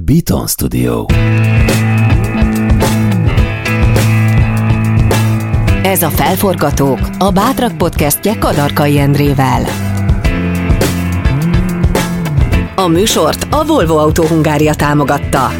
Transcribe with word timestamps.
Beaton 0.00 0.46
Studio. 0.46 1.06
Ez 5.82 6.02
a 6.02 6.08
Felforgatók, 6.08 6.98
a 7.18 7.30
Bátrak 7.30 7.76
podcastje 7.76 8.38
Kadarkai 8.38 8.98
Endrével. 8.98 9.64
A 12.74 12.86
műsort 12.86 13.46
a 13.50 13.64
Volvo 13.64 13.96
Autó 13.96 14.24
Hungária 14.24 14.74
támogatta. 14.74 15.50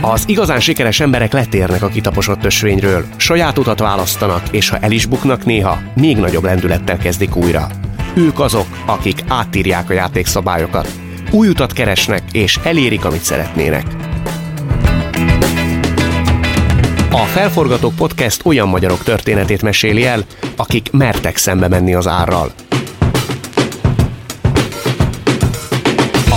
Az 0.00 0.28
igazán 0.28 0.60
sikeres 0.60 1.00
emberek 1.00 1.32
letérnek 1.32 1.82
a 1.82 1.88
kitaposott 1.88 2.44
ösvényről, 2.44 3.04
saját 3.16 3.58
utat 3.58 3.78
választanak, 3.78 4.42
és 4.50 4.68
ha 4.68 4.78
el 4.78 4.90
is 4.90 5.06
buknak 5.06 5.44
néha, 5.44 5.78
még 5.94 6.16
nagyobb 6.16 6.44
lendülettel 6.44 6.96
kezdik 6.96 7.36
újra. 7.36 7.68
Ők 8.14 8.40
azok, 8.40 8.66
akik 8.86 9.24
átírják 9.28 9.90
a 9.90 9.92
játékszabályokat, 9.92 10.88
új 11.30 11.48
utat 11.48 11.72
keresnek 11.72 12.22
és 12.32 12.58
elérik, 12.62 13.04
amit 13.04 13.22
szeretnének. 13.22 13.84
A 17.10 17.24
Felforgatók 17.24 17.94
Podcast 17.94 18.46
olyan 18.46 18.68
magyarok 18.68 19.02
történetét 19.02 19.62
meséli 19.62 20.06
el, 20.06 20.24
akik 20.56 20.90
mertek 20.90 21.36
szembe 21.36 21.68
menni 21.68 21.94
az 21.94 22.06
árral. 22.06 22.52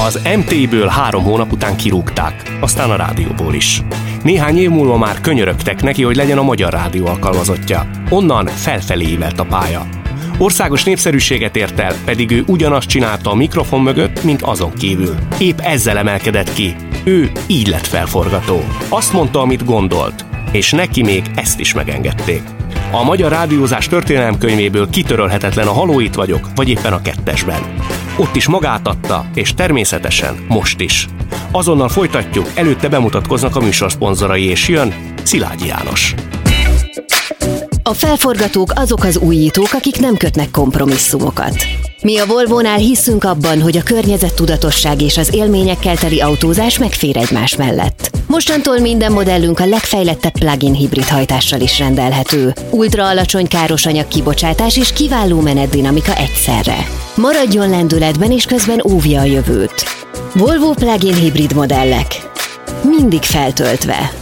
Az 0.05 0.21
MT-ből 0.37 0.87
három 0.87 1.23
hónap 1.23 1.51
után 1.51 1.75
kirúgták, 1.75 2.57
aztán 2.59 2.89
a 2.89 2.95
rádióból 2.95 3.53
is. 3.53 3.81
Néhány 4.23 4.57
év 4.57 4.69
múlva 4.69 4.97
már 4.97 5.21
könyörögtek 5.21 5.81
neki, 5.81 6.03
hogy 6.03 6.15
legyen 6.15 6.37
a 6.37 6.43
Magyar 6.43 6.73
Rádió 6.73 7.07
alkalmazottja. 7.07 7.89
Onnan 8.09 8.45
felfelé 8.45 9.05
ívelt 9.05 9.39
a 9.39 9.45
pálya. 9.45 10.00
Országos 10.41 10.83
népszerűséget 10.83 11.55
ért 11.55 11.79
el, 11.79 11.93
pedig 12.05 12.31
ő 12.31 12.43
ugyanazt 12.47 12.87
csinálta 12.87 13.29
a 13.29 13.35
mikrofon 13.35 13.81
mögött, 13.81 14.23
mint 14.23 14.41
azon 14.41 14.73
kívül. 14.73 15.15
Épp 15.37 15.59
ezzel 15.59 15.97
emelkedett 15.97 16.53
ki. 16.53 16.75
Ő 17.03 17.31
így 17.47 17.67
lett 17.67 17.87
felforgató. 17.87 18.63
Azt 18.89 19.13
mondta, 19.13 19.39
amit 19.39 19.65
gondolt, 19.65 20.25
és 20.51 20.71
neki 20.71 21.03
még 21.03 21.23
ezt 21.35 21.59
is 21.59 21.73
megengedték. 21.73 22.41
A 22.91 23.03
Magyar 23.03 23.31
Rádiózás 23.31 23.87
történelemkönyvéből 23.87 24.89
kitörölhetetlen 24.89 25.67
a 25.67 25.73
Haló 25.73 25.99
itt 25.99 26.13
vagyok, 26.13 26.47
vagy 26.55 26.69
éppen 26.69 26.93
a 26.93 27.01
kettesben. 27.01 27.61
Ott 28.15 28.35
is 28.35 28.47
magát 28.47 28.87
adta, 28.87 29.25
és 29.33 29.53
természetesen 29.53 30.35
most 30.47 30.79
is. 30.79 31.07
Azonnal 31.51 31.89
folytatjuk, 31.89 32.49
előtte 32.53 32.89
bemutatkoznak 32.89 33.55
a 33.55 33.59
műsor 33.61 33.91
szponzorai, 33.91 34.43
és 34.43 34.67
jön 34.67 34.93
Szilágyi 35.23 35.65
János. 35.65 36.15
A 37.83 37.93
felforgatók 37.93 38.71
azok 38.75 39.03
az 39.03 39.17
újítók, 39.17 39.73
akik 39.73 39.99
nem 39.99 40.17
kötnek 40.17 40.51
kompromisszumokat. 40.51 41.55
Mi 42.01 42.17
a 42.17 42.25
Volvo-nál 42.25 42.77
hiszünk 42.77 43.23
abban, 43.23 43.61
hogy 43.61 43.77
a 43.77 43.83
környezettudatosság 43.83 45.01
és 45.01 45.17
az 45.17 45.33
élményekkel 45.33 45.97
teli 45.97 46.21
autózás 46.21 46.77
megfér 46.77 47.17
egymás 47.17 47.55
mellett. 47.55 48.09
Mostantól 48.27 48.79
minden 48.79 49.11
modellünk 49.11 49.59
a 49.59 49.65
legfejlettebb 49.65 50.31
plug-in 50.31 50.73
hibrid 50.73 51.07
hajtással 51.07 51.61
is 51.61 51.79
rendelhető. 51.79 52.53
Ultra 52.69 53.07
alacsony 53.07 53.47
károsanyag 53.47 54.07
kibocsátás 54.07 54.77
és 54.77 54.93
kiváló 54.93 55.39
menetdinamika 55.39 56.15
egyszerre. 56.15 56.87
Maradjon 57.15 57.69
lendületben 57.69 58.31
és 58.31 58.45
közben 58.45 58.83
óvja 58.91 59.19
a 59.19 59.23
jövőt. 59.25 59.83
Volvo 60.33 60.73
plug-in 60.73 61.15
hibrid 61.15 61.53
modellek. 61.53 62.29
Mindig 62.83 63.21
feltöltve. 63.21 64.20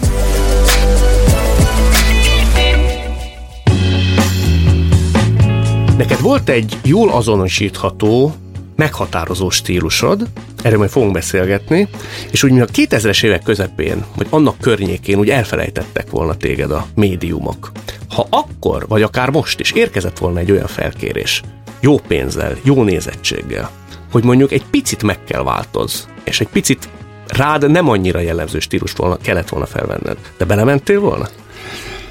Neked 6.00 6.22
volt 6.22 6.50
egy 6.50 6.78
jól 6.84 7.10
azonosítható, 7.10 8.34
meghatározó 8.76 9.50
stílusod, 9.50 10.28
erről 10.64 10.78
majd 10.78 10.90
fogunk 10.90 11.12
beszélgetni, 11.12 11.88
és 12.32 12.44
úgy, 12.44 12.52
mint 12.52 12.70
a 12.70 12.72
2000-es 12.72 13.24
évek 13.24 13.44
közepén, 13.44 14.06
vagy 14.16 14.28
annak 14.30 14.58
környékén 14.60 15.20
úgy 15.20 15.30
elfelejtettek 15.30 16.10
volna 16.10 16.36
téged 16.36 16.72
a 16.72 16.86
médiumok. 16.96 17.72
Ha 18.10 18.28
akkor, 18.30 18.86
vagy 18.88 19.02
akár 19.02 19.30
most 19.30 19.60
is 19.60 19.72
érkezett 19.72 20.18
volna 20.18 20.40
egy 20.40 20.52
olyan 20.52 20.68
felkérés, 20.68 21.42
jó 21.80 21.98
pénzzel, 22.08 22.56
jó 22.64 22.84
nézettséggel, 22.84 23.70
hogy 24.12 24.24
mondjuk 24.24 24.52
egy 24.52 24.66
picit 24.72 25.04
meg 25.04 25.24
kell 25.24 25.44
változ, 25.44 26.08
és 26.24 26.40
egy 26.40 26.50
picit 26.50 26.90
rád 27.28 27.72
nem 27.72 27.90
annyira 27.90 28.20
jellemző 28.20 28.60
stílus 28.60 28.92
volna, 28.92 29.18
kellett 29.18 29.50
volna 29.50 29.66
felvenned. 29.66 30.18
De 30.38 30.46
belementél 30.46 31.00
volna? 31.00 31.28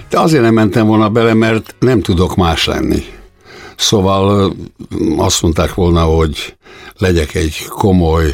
De 0.08 0.20
azért 0.20 0.42
nem 0.42 0.54
mentem 0.54 0.86
volna 0.86 1.08
bele, 1.08 1.34
mert 1.34 1.74
nem 1.78 2.00
tudok 2.00 2.36
más 2.36 2.64
lenni. 2.64 3.16
Szóval 3.78 4.54
azt 5.16 5.42
mondták 5.42 5.74
volna, 5.74 6.02
hogy 6.02 6.56
legyek 6.96 7.34
egy 7.34 7.64
komoly 7.68 8.32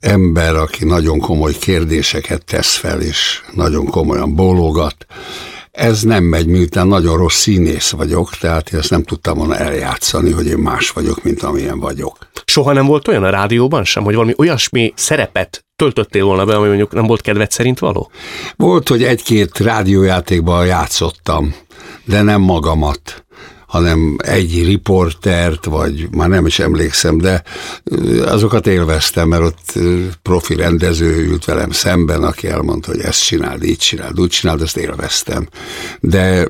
ember, 0.00 0.56
aki 0.56 0.84
nagyon 0.84 1.18
komoly 1.18 1.52
kérdéseket 1.52 2.44
tesz 2.44 2.74
fel, 2.74 3.00
és 3.00 3.40
nagyon 3.54 3.86
komolyan 3.86 4.34
bólogat. 4.34 5.06
Ez 5.70 6.02
nem 6.02 6.24
megy, 6.24 6.46
miután 6.46 6.86
nagyon 6.86 7.16
rossz 7.16 7.38
színész 7.38 7.90
vagyok, 7.90 8.30
tehát 8.30 8.72
ezt 8.72 8.90
nem 8.90 9.02
tudtam 9.02 9.38
volna 9.38 9.56
eljátszani, 9.56 10.30
hogy 10.30 10.46
én 10.46 10.58
más 10.58 10.90
vagyok, 10.90 11.22
mint 11.22 11.42
amilyen 11.42 11.80
vagyok. 11.80 12.16
Soha 12.44 12.72
nem 12.72 12.86
volt 12.86 13.08
olyan 13.08 13.24
a 13.24 13.30
rádióban 13.30 13.84
sem, 13.84 14.04
hogy 14.04 14.14
valami 14.14 14.34
olyasmi 14.36 14.92
szerepet 14.96 15.64
töltöttél 15.76 16.24
volna 16.24 16.44
be, 16.44 16.56
ami 16.56 16.66
mondjuk 16.66 16.92
nem 16.92 17.06
volt 17.06 17.20
kedved 17.20 17.50
szerint 17.50 17.78
való? 17.78 18.10
Volt, 18.56 18.88
hogy 18.88 19.02
egy-két 19.02 19.58
rádiójátékban 19.58 20.66
játszottam, 20.66 21.54
de 22.04 22.22
nem 22.22 22.40
magamat 22.40 23.23
hanem 23.74 24.16
egy 24.18 24.64
riportert, 24.64 25.64
vagy 25.64 26.08
már 26.10 26.28
nem 26.28 26.46
is 26.46 26.58
emlékszem, 26.58 27.18
de 27.18 27.42
azokat 28.24 28.66
élveztem, 28.66 29.28
mert 29.28 29.42
ott 29.42 29.78
profi 30.22 30.54
rendező 30.54 31.26
ült 31.26 31.44
velem 31.44 31.70
szemben, 31.70 32.22
aki 32.22 32.48
elmondta, 32.48 32.90
hogy 32.90 33.00
ezt 33.00 33.24
csináld, 33.24 33.62
így 33.62 33.78
csináld, 33.78 34.20
úgy 34.20 34.28
csináld, 34.28 34.62
ezt 34.62 34.76
élveztem. 34.76 35.48
De 36.00 36.48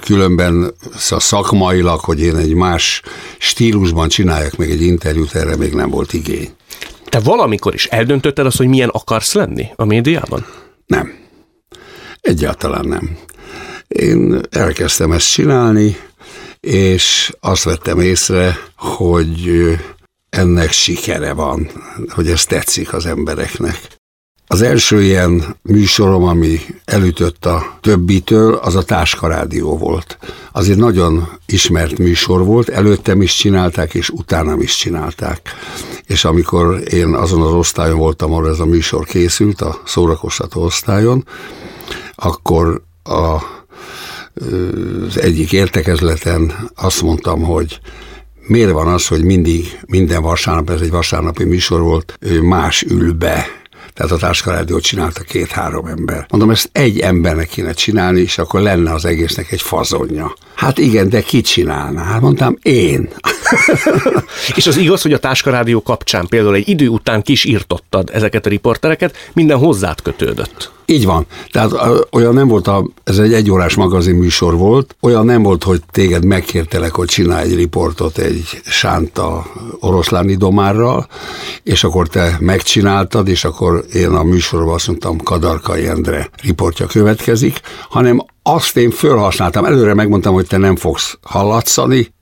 különben 0.00 0.74
a 1.10 1.20
szakmailag, 1.20 2.00
hogy 2.00 2.20
én 2.20 2.36
egy 2.36 2.54
más 2.54 3.02
stílusban 3.38 4.08
csináljak 4.08 4.56
még 4.56 4.70
egy 4.70 4.82
interjút, 4.82 5.34
erre 5.34 5.56
még 5.56 5.72
nem 5.72 5.90
volt 5.90 6.12
igény. 6.12 6.50
Te 7.08 7.20
valamikor 7.20 7.74
is 7.74 7.86
eldöntötted 7.86 8.46
azt, 8.46 8.56
hogy 8.56 8.68
milyen 8.68 8.88
akarsz 8.88 9.32
lenni 9.32 9.66
a 9.76 9.84
médiában? 9.84 10.46
Nem. 10.86 11.14
Egyáltalán 12.20 12.84
nem. 12.84 13.16
Én 13.88 14.40
elkezdtem 14.50 15.12
ezt 15.12 15.32
csinálni, 15.32 15.96
és 16.66 17.32
azt 17.40 17.64
vettem 17.64 18.00
észre, 18.00 18.58
hogy 18.76 19.50
ennek 20.30 20.72
sikere 20.72 21.32
van, 21.32 21.70
hogy 22.08 22.28
ez 22.28 22.44
tetszik 22.44 22.92
az 22.92 23.06
embereknek. 23.06 23.80
Az 24.46 24.62
első 24.62 25.02
ilyen 25.02 25.56
műsorom, 25.62 26.24
ami 26.24 26.60
elütött 26.84 27.46
a 27.46 27.78
többitől, 27.80 28.54
az 28.54 28.74
a 28.74 28.82
Táskarádió 28.82 29.78
volt. 29.78 30.18
Az 30.52 30.68
egy 30.68 30.76
nagyon 30.76 31.28
ismert 31.46 31.98
műsor 31.98 32.44
volt, 32.44 32.68
előttem 32.68 33.22
is 33.22 33.36
csinálták, 33.36 33.94
és 33.94 34.08
utánam 34.08 34.60
is 34.60 34.76
csinálták. 34.76 35.40
És 36.06 36.24
amikor 36.24 36.82
én 36.92 37.14
azon 37.14 37.42
az 37.42 37.52
osztályon 37.52 37.98
voltam, 37.98 38.32
ahol 38.32 38.48
ez 38.48 38.58
a 38.58 38.66
műsor 38.66 39.04
készült, 39.04 39.60
a 39.60 39.80
szórakoztató 39.84 40.62
osztályon, 40.62 41.26
akkor 42.14 42.82
a 43.02 43.55
az 45.08 45.20
egyik 45.20 45.52
értekezleten 45.52 46.70
azt 46.74 47.02
mondtam, 47.02 47.42
hogy 47.42 47.80
miért 48.46 48.70
van 48.70 48.88
az, 48.88 49.06
hogy 49.06 49.24
mindig, 49.24 49.78
minden 49.86 50.22
vasárnap, 50.22 50.70
ez 50.70 50.80
egy 50.80 50.90
vasárnapi 50.90 51.44
műsor 51.44 51.80
volt, 51.80 52.18
más 52.42 52.82
ül 52.82 53.12
be. 53.12 53.46
Tehát 53.94 54.12
a 54.12 54.16
Táskarádiót 54.16 54.82
csinálta 54.82 55.22
két-három 55.22 55.86
ember. 55.86 56.26
Mondom, 56.30 56.50
ezt 56.50 56.68
egy 56.72 56.98
embernek 56.98 57.48
kéne 57.48 57.72
csinálni, 57.72 58.20
és 58.20 58.38
akkor 58.38 58.60
lenne 58.60 58.92
az 58.92 59.04
egésznek 59.04 59.52
egy 59.52 59.62
fazonja. 59.62 60.34
Hát 60.56 60.78
igen, 60.78 61.08
de 61.08 61.20
ki 61.20 61.40
csinálná? 61.40 62.02
Hát 62.02 62.20
mondtam, 62.20 62.56
én. 62.62 63.08
és 64.56 64.66
az 64.66 64.76
igaz, 64.76 65.02
hogy 65.02 65.12
a 65.12 65.18
Táskarádió 65.18 65.82
kapcsán 65.82 66.26
például 66.26 66.54
egy 66.54 66.68
idő 66.68 66.88
után 66.88 67.22
kis 67.22 67.44
írtottad 67.44 68.10
ezeket 68.12 68.46
a 68.46 68.48
riportereket, 68.48 69.16
minden 69.32 69.58
hozzád 69.58 70.02
kötődött. 70.02 70.74
Így 70.86 71.04
van. 71.04 71.26
Tehát 71.50 71.72
olyan 72.10 72.34
nem 72.34 72.48
volt, 72.48 72.66
a, 72.66 72.88
ez 73.04 73.18
egy 73.18 73.32
egyórás 73.32 73.74
magazin 73.74 74.14
műsor 74.14 74.56
volt, 74.56 74.96
olyan 75.00 75.24
nem 75.24 75.42
volt, 75.42 75.64
hogy 75.64 75.82
téged 75.90 76.24
megkértelek, 76.24 76.94
hogy 76.94 77.06
csinálj 77.06 77.50
egy 77.50 77.56
riportot 77.56 78.18
egy 78.18 78.60
sánta 78.64 79.46
oroszláni 79.80 80.34
domárral, 80.34 81.06
és 81.62 81.84
akkor 81.84 82.08
te 82.08 82.36
megcsináltad, 82.40 83.28
és 83.28 83.44
akkor 83.44 83.84
én 83.92 84.08
a 84.08 84.22
műsorban 84.22 84.74
azt 84.74 84.86
mondtam, 84.86 85.18
Kadarka 85.18 85.76
Endre 85.76 86.30
riportja 86.42 86.86
következik, 86.86 87.60
hanem 87.88 88.24
azt 88.48 88.76
én 88.76 88.90
fölhasználtam. 88.90 89.64
Előre 89.64 89.94
megmondtam, 89.94 90.34
hogy 90.34 90.46
te 90.46 90.56
nem 90.56 90.76
fogsz 90.76 91.18
hallatszani, 91.22 92.14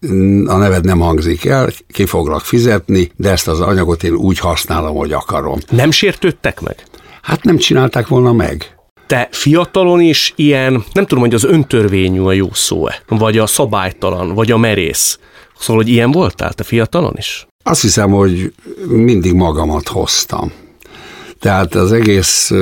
a 0.47 0.57
neved 0.57 0.85
nem 0.85 0.99
hangzik 0.99 1.45
el, 1.45 1.71
ki 1.89 2.07
foglak 2.07 2.41
fizetni, 2.41 3.11
de 3.17 3.31
ezt 3.31 3.49
az 3.49 3.61
anyagot 3.61 4.03
én 4.03 4.15
úgy 4.15 4.39
használom, 4.39 4.97
hogy 4.97 5.13
akarom. 5.13 5.59
Nem 5.71 5.91
sértődtek 5.91 6.61
meg? 6.61 6.85
Hát 7.23 7.43
nem 7.43 7.57
csinálták 7.57 8.09
volna 8.09 8.33
meg. 8.33 8.77
Te 9.07 9.29
fiatalon 9.31 10.01
is 10.01 10.33
ilyen, 10.37 10.85
nem 10.93 11.07
tudom, 11.07 11.25
hogy 11.25 11.35
az 11.35 11.45
öntörvényű 11.45 12.21
a 12.21 12.33
jó 12.33 12.49
szó-e, 12.53 13.03
vagy 13.09 13.39
a 13.39 13.47
szabálytalan, 13.47 14.35
vagy 14.35 14.51
a 14.51 14.57
merész. 14.57 15.19
Szóval, 15.59 15.83
hogy 15.83 15.93
ilyen 15.93 16.11
voltál 16.11 16.53
te 16.53 16.63
fiatalon 16.63 17.15
is? 17.17 17.47
Azt 17.63 17.83
hiszem, 17.83 18.11
hogy 18.11 18.53
mindig 18.89 19.33
magamat 19.33 19.89
hoztam. 19.89 20.53
Tehát 21.41 21.75
az 21.75 21.93
egész 21.93 22.53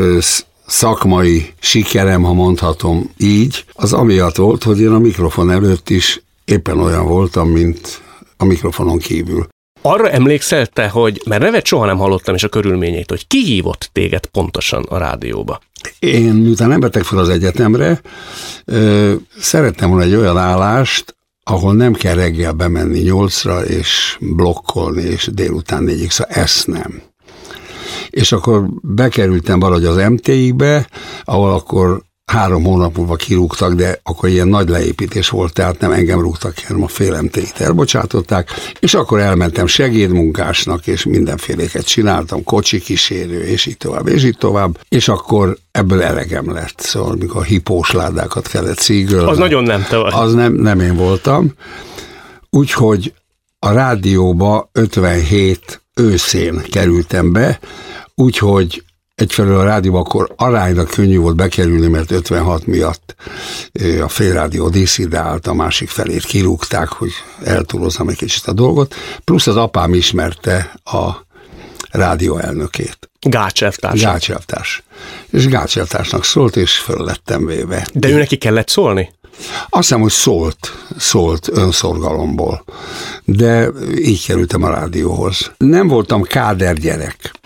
szakmai 0.72 1.52
sikerem, 1.60 2.22
ha 2.22 2.32
mondhatom 2.32 3.10
így, 3.18 3.64
az 3.72 3.92
amiatt 3.92 4.36
volt, 4.36 4.62
hogy 4.62 4.80
én 4.80 4.92
a 4.92 4.98
mikrofon 4.98 5.50
előtt 5.50 5.90
is 5.90 6.22
éppen 6.44 6.80
olyan 6.80 7.06
voltam, 7.06 7.48
mint 7.48 8.02
a 8.36 8.44
mikrofonon 8.44 8.98
kívül. 8.98 9.46
Arra 9.82 10.10
emlékszel 10.10 10.66
te, 10.66 10.88
hogy, 10.88 11.22
mert 11.24 11.42
nevet 11.42 11.66
soha 11.66 11.86
nem 11.86 11.96
hallottam 11.96 12.34
is 12.34 12.42
a 12.42 12.48
körülményeit, 12.48 13.10
hogy 13.10 13.26
ki 13.26 13.44
hívott 13.44 13.90
téged 13.92 14.26
pontosan 14.26 14.82
a 14.88 14.98
rádióba? 14.98 15.60
Én, 15.98 16.34
miután 16.34 16.68
nem 16.68 16.80
vettek 16.80 17.04
fel 17.04 17.18
az 17.18 17.28
egyetemre, 17.28 18.00
ö, 18.64 19.14
szerettem 19.38 19.88
volna 19.88 20.04
egy 20.04 20.14
olyan 20.14 20.38
állást, 20.38 21.16
ahol 21.44 21.74
nem 21.74 21.92
kell 21.92 22.14
reggel 22.14 22.52
bemenni 22.52 22.98
nyolcra, 22.98 23.64
és 23.64 24.16
blokkolni, 24.20 25.02
és 25.02 25.28
délután 25.32 25.82
négyig, 25.82 26.10
szóval 26.10 26.34
ezt 26.34 26.66
nem. 26.66 27.02
És 28.10 28.32
akkor 28.32 28.68
bekerültem 28.82 29.58
valahogy 29.58 29.84
az 29.84 30.08
MTI-be, 30.08 30.88
ahol 31.24 31.52
akkor 31.52 32.02
három 32.32 32.64
hónap 32.64 32.96
múlva 32.96 33.16
kirúgtak, 33.16 33.72
de 33.72 34.00
akkor 34.02 34.28
ilyen 34.28 34.48
nagy 34.48 34.68
leépítés 34.68 35.28
volt, 35.28 35.52
tehát 35.52 35.80
nem 35.80 35.92
engem 35.92 36.20
rúgtak 36.20 36.54
ki, 36.54 36.64
hanem 36.66 36.82
a 36.82 36.88
félemtét 36.88 37.60
elbocsátották, 37.60 38.50
és 38.80 38.94
akkor 38.94 39.20
elmentem 39.20 39.66
segédmunkásnak, 39.66 40.86
és 40.86 41.04
mindenféléket 41.04 41.86
csináltam, 41.86 42.44
kocsi 42.44 42.80
kísérő, 42.80 43.40
és 43.40 43.66
így 43.66 43.76
tovább, 43.76 44.08
és 44.08 44.24
így 44.24 44.38
tovább, 44.38 44.78
és 44.88 45.08
akkor 45.08 45.56
ebből 45.70 46.02
elegem 46.02 46.52
lett, 46.52 46.80
szóval 46.80 47.16
mikor 47.16 47.44
hipós 47.44 47.90
ládákat 47.90 48.48
kellett 48.48 48.78
szígölni. 48.78 49.30
Az 49.30 49.38
nagyon 49.38 49.62
nem 49.62 49.86
te 49.88 49.96
vagy. 49.96 50.12
Az 50.16 50.34
nem, 50.34 50.52
nem 50.52 50.80
én 50.80 50.96
voltam. 50.96 51.52
Úgyhogy 52.50 53.14
a 53.58 53.72
rádióba 53.72 54.70
57 54.72 55.81
őszén 55.94 56.62
kerültem 56.70 57.32
be, 57.32 57.58
úgyhogy 58.14 58.84
egyfelől 59.14 59.58
a 59.58 59.64
rádió 59.64 59.94
akkor 59.94 60.32
aránylag 60.36 60.88
könnyű 60.88 61.18
volt 61.18 61.36
bekerülni, 61.36 61.86
mert 61.88 62.10
56 62.10 62.66
miatt 62.66 63.14
a 64.02 64.08
félrádió 64.08 64.68
díszidált, 64.68 65.46
a 65.46 65.54
másik 65.54 65.88
felét 65.88 66.24
kirúgták, 66.24 66.88
hogy 66.88 67.10
eltúlozzam 67.44 68.08
egy 68.08 68.16
kicsit 68.16 68.46
a 68.46 68.52
dolgot, 68.52 68.94
plusz 69.24 69.46
az 69.46 69.56
apám 69.56 69.94
ismerte 69.94 70.72
a 70.84 71.10
rádió 71.90 72.38
elnökét. 72.38 73.10
Gács 73.20 73.62
Gács 74.00 74.30
És 75.30 75.46
Gács 75.46 75.78
szólt, 76.22 76.56
és 76.56 76.76
föl 76.78 77.04
lettem 77.04 77.46
véve. 77.46 77.86
De 77.92 78.08
ő 78.08 78.18
neki 78.18 78.36
kellett 78.36 78.68
szólni? 78.68 79.10
Azt 79.68 79.88
hiszem, 79.88 80.00
hogy 80.00 80.10
szólt, 80.10 80.72
szólt 80.98 81.48
önszorgalomból, 81.52 82.64
de 83.24 83.68
így 83.96 84.26
kerültem 84.26 84.62
a 84.62 84.70
rádióhoz. 84.70 85.52
Nem 85.56 85.88
voltam 85.88 86.22
káder 86.22 86.76
gyerek 86.76 87.40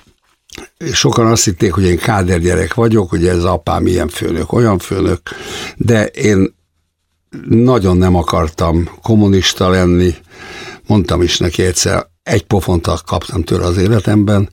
sokan 0.93 1.27
azt 1.27 1.44
hitték, 1.44 1.73
hogy 1.73 1.85
én 1.85 1.99
káder 1.99 2.41
gyerek 2.41 2.75
vagyok, 2.75 3.11
hogy 3.11 3.27
ez 3.27 3.44
apám 3.44 3.87
ilyen 3.87 4.09
főnök, 4.09 4.53
olyan 4.53 4.79
főnök, 4.79 5.21
de 5.77 6.06
én 6.06 6.55
nagyon 7.49 7.97
nem 7.97 8.15
akartam 8.15 8.91
kommunista 9.03 9.69
lenni, 9.69 10.15
mondtam 10.87 11.23
is 11.23 11.38
neki 11.38 11.62
egyszer, 11.62 12.06
egy 12.23 12.43
pofont 12.43 12.88
kaptam 13.06 13.43
tőle 13.43 13.65
az 13.65 13.77
életemben, 13.77 14.50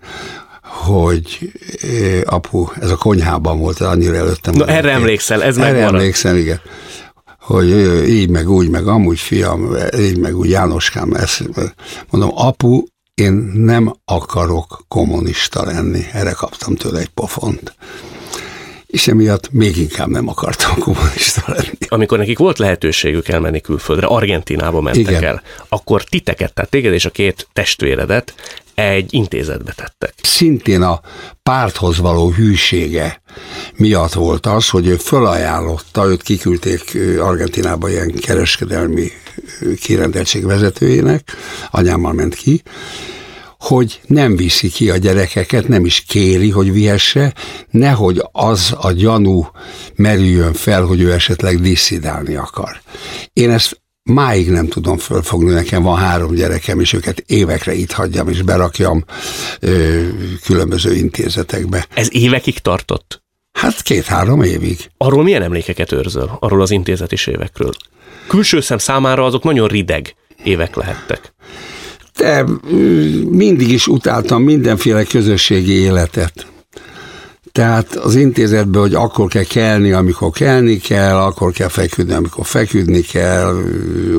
hogy 0.62 1.52
eh, 1.82 2.22
apu, 2.26 2.66
ez 2.80 2.90
a 2.90 2.96
konyhában 2.96 3.60
volt, 3.60 3.80
annyira 3.80 4.16
előttem. 4.16 4.54
Na 4.54 4.66
erre 4.66 4.92
emlékszel, 4.92 5.44
ez 5.44 5.58
Erre 5.58 5.80
emlékszem, 5.80 6.36
igen. 6.36 6.62
Hogy 7.44 7.70
így 8.08 8.30
meg 8.30 8.50
úgy, 8.50 8.70
meg 8.70 8.88
amúgy 8.88 9.20
fiam, 9.20 9.76
így 10.00 10.18
meg 10.18 10.38
úgy 10.38 10.50
Jánoskám, 10.50 11.14
ezt, 11.14 11.44
mondom, 12.10 12.32
apu, 12.36 12.84
én 13.14 13.34
nem 13.54 13.94
akarok 14.06 14.86
kommunista 14.88 15.66
lenni. 15.66 16.02
Erre 16.12 16.32
kaptam 16.32 16.76
tőle 16.76 17.00
egy 17.00 17.10
pofont. 17.10 17.76
És 18.86 19.08
emiatt 19.08 19.52
még 19.52 19.78
inkább 19.78 20.08
nem 20.08 20.28
akartam 20.28 20.78
kommunista 20.80 21.44
lenni. 21.46 21.78
Amikor 21.88 22.18
nekik 22.18 22.38
volt 22.38 22.58
lehetőségük 22.58 23.28
elmenni 23.28 23.62
külföldre, 23.62 24.08
Argentinába 24.08 24.82
mentek 24.82 25.02
Igen. 25.02 25.24
el, 25.24 25.42
akkor 25.70 26.04
titeket, 26.04 26.54
tehát 26.54 26.70
téged 26.70 26.94
és 26.94 27.06
a 27.06 27.10
két 27.10 27.48
testvéredet 27.54 28.34
egy 28.76 29.14
intézetbe 29.14 29.74
tettek. 29.76 30.14
Szintén 30.22 30.82
a 30.82 31.02
párthoz 31.44 31.98
való 31.98 32.32
hűsége 32.32 33.22
miatt 33.76 34.14
volt 34.14 34.46
az, 34.46 34.70
hogy 34.70 34.88
ő 34.88 34.96
fölajánlotta, 34.96 36.06
őt 36.06 36.22
kiküldték 36.22 36.98
Argentinába 37.20 37.90
ilyen 37.90 38.14
kereskedelmi 38.22 39.08
kirendeltség 39.82 40.46
vezetőjének, 40.46 41.32
anyámmal 41.72 42.14
ment 42.14 42.36
ki, 42.36 42.62
hogy 43.60 44.02
nem 44.08 44.36
viszi 44.36 44.70
ki 44.70 44.90
a 44.90 44.98
gyerekeket, 44.98 45.68
nem 45.68 45.86
is 45.86 46.02
kéri, 46.02 46.50
hogy 46.50 46.72
vihesse, 46.72 47.34
nehogy 47.70 48.24
az 48.32 48.74
a 48.78 48.92
gyanú 48.92 49.48
merüljön 49.96 50.54
fel, 50.54 50.84
hogy 50.84 51.02
ő 51.02 51.12
esetleg 51.12 51.62
disszidálni 51.62 52.36
akar. 52.36 52.82
Én 53.34 53.50
ezt 53.50 53.83
máig 54.04 54.50
nem 54.50 54.68
tudom 54.68 54.98
fölfogni, 54.98 55.52
nekem 55.52 55.84
van 55.84 55.98
három 55.98 56.34
gyerekem, 56.34 56.80
és 56.80 56.94
őket 56.94 57.24
évekre 57.28 57.74
itt 57.74 57.92
hagyjam, 57.92 58.30
és 58.30 58.42
berakjam 58.42 59.04
ö, 59.60 60.02
különböző 60.46 60.94
intézetekbe. 60.94 61.88
Ez 61.94 62.08
évekig 62.12 62.60
tartott? 62.60 63.24
Hát 63.52 63.82
két-három 63.82 64.42
évig. 64.42 64.78
Arról 64.98 65.24
milyen 65.24 65.42
emlékeket 65.42 65.92
őrzöl? 65.92 66.38
Arról 66.40 66.62
az 66.62 66.72
intézetis 66.72 67.28
évekről? 67.28 67.72
Külső 68.28 68.62
szem 68.62 68.78
számára 68.78 69.26
azok 69.26 69.44
nagyon 69.44 69.68
rideg 69.68 70.16
évek 70.44 70.76
lehettek. 70.76 71.34
De 72.18 72.46
mindig 73.30 73.70
is 73.72 73.88
utáltam 73.88 74.44
mindenféle 74.44 75.04
közösségi 75.04 75.74
életet. 75.74 76.53
Tehát 77.54 77.96
az 77.96 78.16
intézetben, 78.16 78.82
hogy 78.82 78.94
akkor 78.94 79.28
kell 79.28 79.44
kelni, 79.44 79.92
amikor 79.92 80.32
kelni 80.32 80.78
kell, 80.78 81.16
akkor 81.16 81.52
kell 81.52 81.68
feküdni, 81.68 82.14
amikor 82.14 82.46
feküdni 82.46 83.02
kell, 83.02 83.64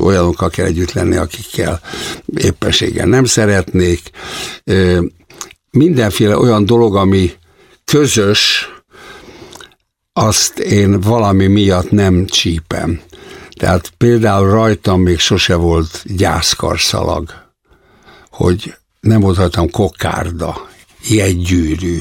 olyanokkal 0.01 0.51
kell 0.51 0.67
együtt 0.67 0.93
lenni, 0.93 1.17
akikkel 1.17 1.81
éppenséggel 2.37 3.07
nem 3.07 3.25
szeretnék. 3.25 4.11
Mindenféle 5.71 6.39
olyan 6.39 6.67
dolog, 6.67 6.97
ami 6.97 7.31
közös, 7.85 8.69
azt 10.13 10.59
én 10.59 11.01
valami 11.01 11.47
miatt 11.47 11.91
nem 11.91 12.27
csípem. 12.27 13.01
Tehát 13.59 13.93
például 13.97 14.51
rajtam 14.51 15.01
még 15.01 15.19
sose 15.19 15.55
volt 15.55 16.03
gyászkarszalag, 16.17 17.31
hogy 18.31 18.75
nem 19.01 19.21
volt 19.21 19.37
rajtam 19.37 19.71
kokárda, 19.71 20.69
jegygyűrű, 21.09 21.99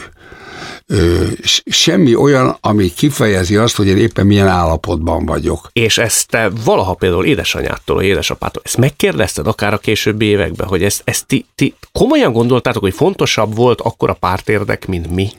semmi 1.65 2.15
olyan, 2.15 2.57
ami 2.61 2.93
kifejezi 2.93 3.55
azt, 3.55 3.75
hogy 3.75 3.87
én 3.87 3.97
éppen 3.97 4.25
milyen 4.25 4.47
állapotban 4.47 5.25
vagyok. 5.25 5.69
És 5.73 5.97
ezt 5.97 6.27
te 6.27 6.49
valaha 6.63 6.93
például 6.93 7.25
édesanyától, 7.25 7.95
vagy 7.95 8.05
édesapától, 8.05 8.61
ezt 8.65 8.77
megkérdezted 8.77 9.47
akár 9.47 9.73
a 9.73 9.77
későbbi 9.77 10.25
években, 10.25 10.67
hogy 10.67 10.83
ezt, 10.83 11.01
ezt 11.05 11.25
ti, 11.25 11.45
ti 11.55 11.75
komolyan 11.91 12.33
gondoltátok, 12.33 12.81
hogy 12.81 12.93
fontosabb 12.93 13.55
volt 13.55 13.81
akkor 13.81 14.09
a 14.09 14.13
pártérdek, 14.13 14.87
mint 14.87 15.11
mi? 15.11 15.29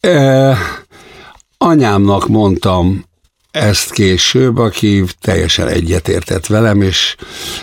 E, 0.00 0.56
anyámnak 1.58 2.28
mondtam 2.28 3.04
ezt 3.50 3.90
később, 3.90 4.58
aki 4.58 5.04
teljesen 5.20 5.68
egyetértett 5.68 6.46
velem, 6.46 6.82
és 6.82 7.16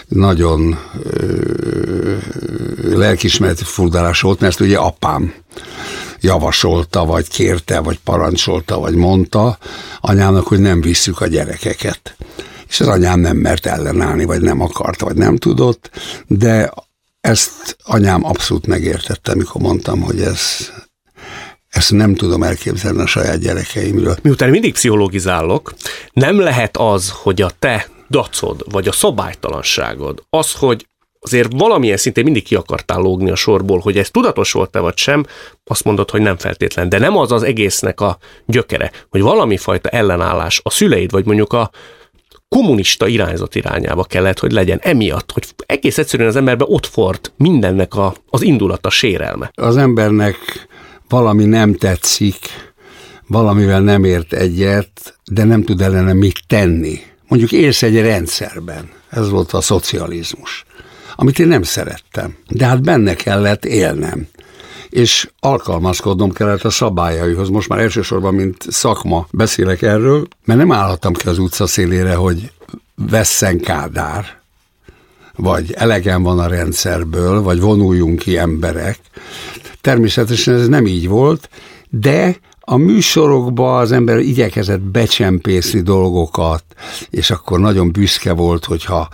nagyon 0.07 0.79
lelkismereti 2.83 3.63
furdalás 3.63 4.21
volt, 4.21 4.39
mert 4.39 4.59
ugye 4.59 4.77
apám 4.77 5.33
javasolta, 6.23 7.05
vagy 7.05 7.27
kérte, 7.27 7.79
vagy 7.79 7.99
parancsolta, 7.99 8.79
vagy 8.79 8.95
mondta 8.95 9.57
anyámnak, 9.99 10.47
hogy 10.47 10.59
nem 10.59 10.81
visszük 10.81 11.21
a 11.21 11.27
gyerekeket. 11.27 12.15
És 12.67 12.79
az 12.79 12.87
anyám 12.87 13.19
nem 13.19 13.37
mert 13.37 13.65
ellenállni, 13.65 14.25
vagy 14.25 14.41
nem 14.41 14.61
akarta, 14.61 15.05
vagy 15.05 15.15
nem 15.15 15.37
tudott, 15.37 15.89
de 16.27 16.73
ezt 17.21 17.77
anyám 17.83 18.25
abszolút 18.25 18.67
megértette, 18.67 19.31
amikor 19.31 19.61
mondtam, 19.61 20.01
hogy 20.01 20.21
ez, 20.21 20.41
ezt 21.69 21.91
nem 21.91 22.15
tudom 22.15 22.43
elképzelni 22.43 23.01
a 23.01 23.05
saját 23.05 23.39
gyerekeimről. 23.39 24.17
Miután 24.21 24.49
mindig 24.49 24.73
pszichológizálok, 24.73 25.73
nem 26.13 26.39
lehet 26.39 26.77
az, 26.77 27.09
hogy 27.09 27.41
a 27.41 27.51
te 27.59 27.87
dacod, 28.09 28.63
vagy 28.71 28.87
a 28.87 28.91
szabálytalanságod, 28.91 30.23
az, 30.29 30.51
hogy 30.51 30.87
azért 31.23 31.51
valamilyen 31.55 31.97
szintén 31.97 32.23
mindig 32.23 32.43
ki 32.43 32.55
akartál 32.55 32.99
lógni 32.99 33.29
a 33.29 33.35
sorból, 33.35 33.79
hogy 33.79 33.97
ez 33.97 34.09
tudatos 34.09 34.51
volt-e 34.51 34.79
vagy 34.79 34.97
sem, 34.97 35.25
azt 35.63 35.83
mondod, 35.83 36.09
hogy 36.09 36.21
nem 36.21 36.37
feltétlen. 36.37 36.89
De 36.89 36.99
nem 36.99 37.17
az 37.17 37.31
az 37.31 37.43
egésznek 37.43 38.01
a 38.01 38.17
gyökere, 38.45 38.91
hogy 39.09 39.21
valami 39.21 39.57
fajta 39.57 39.89
ellenállás 39.89 40.61
a 40.63 40.69
szüleid, 40.69 41.11
vagy 41.11 41.25
mondjuk 41.25 41.53
a 41.53 41.69
kommunista 42.49 43.07
irányzat 43.07 43.55
irányába 43.55 44.03
kellett, 44.03 44.39
hogy 44.39 44.51
legyen 44.51 44.79
emiatt, 44.81 45.31
hogy 45.31 45.43
egész 45.65 45.97
egyszerűen 45.97 46.29
az 46.29 46.35
emberben 46.35 46.67
ott 46.69 46.85
fort 46.85 47.33
mindennek 47.37 47.95
a, 47.95 48.13
az 48.29 48.41
indulata, 48.41 48.89
sérelme. 48.89 49.51
Az 49.53 49.77
embernek 49.77 50.37
valami 51.09 51.45
nem 51.45 51.75
tetszik, 51.75 52.37
valamivel 53.27 53.81
nem 53.81 54.03
ért 54.03 54.33
egyet, 54.33 55.17
de 55.31 55.43
nem 55.43 55.63
tud 55.63 55.81
ellene 55.81 56.13
mit 56.13 56.39
tenni. 56.47 56.99
Mondjuk 57.27 57.51
élsz 57.51 57.83
egy 57.83 58.01
rendszerben, 58.01 58.89
ez 59.09 59.29
volt 59.29 59.51
a 59.51 59.61
szocializmus, 59.61 60.65
amit 61.15 61.39
én 61.39 61.47
nem 61.47 61.63
szerettem, 61.63 62.35
de 62.47 62.65
hát 62.65 62.81
benne 62.81 63.13
kellett 63.13 63.65
élnem 63.65 64.27
és 64.93 65.29
alkalmazkodnom 65.39 66.31
kellett 66.31 66.63
a 66.63 66.69
szabályaihoz. 66.69 67.49
Most 67.49 67.69
már 67.69 67.79
elsősorban, 67.79 68.33
mint 68.33 68.65
szakma 68.69 69.27
beszélek 69.31 69.81
erről, 69.81 70.27
mert 70.45 70.59
nem 70.59 70.71
állhattam 70.71 71.13
ki 71.13 71.27
az 71.27 71.37
utca 71.37 71.67
szélére, 71.67 72.15
hogy 72.15 72.51
vesszen 72.95 73.59
Kádár, 73.59 74.41
vagy 75.35 75.71
elegem 75.71 76.23
van 76.23 76.39
a 76.39 76.47
rendszerből, 76.47 77.41
vagy 77.41 77.59
vonuljunk 77.59 78.19
ki 78.19 78.37
emberek. 78.37 78.99
Természetesen 79.81 80.53
ez 80.53 80.67
nem 80.67 80.85
így 80.85 81.07
volt, 81.07 81.49
de 81.89 82.35
a 82.59 82.75
műsorokba 82.75 83.77
az 83.77 83.91
ember 83.91 84.19
igyekezett 84.19 84.81
becsempészni 84.81 85.81
dolgokat, 85.81 86.63
és 87.09 87.31
akkor 87.31 87.59
nagyon 87.59 87.91
büszke 87.91 88.31
volt, 88.31 88.65
hogyha 88.65 89.09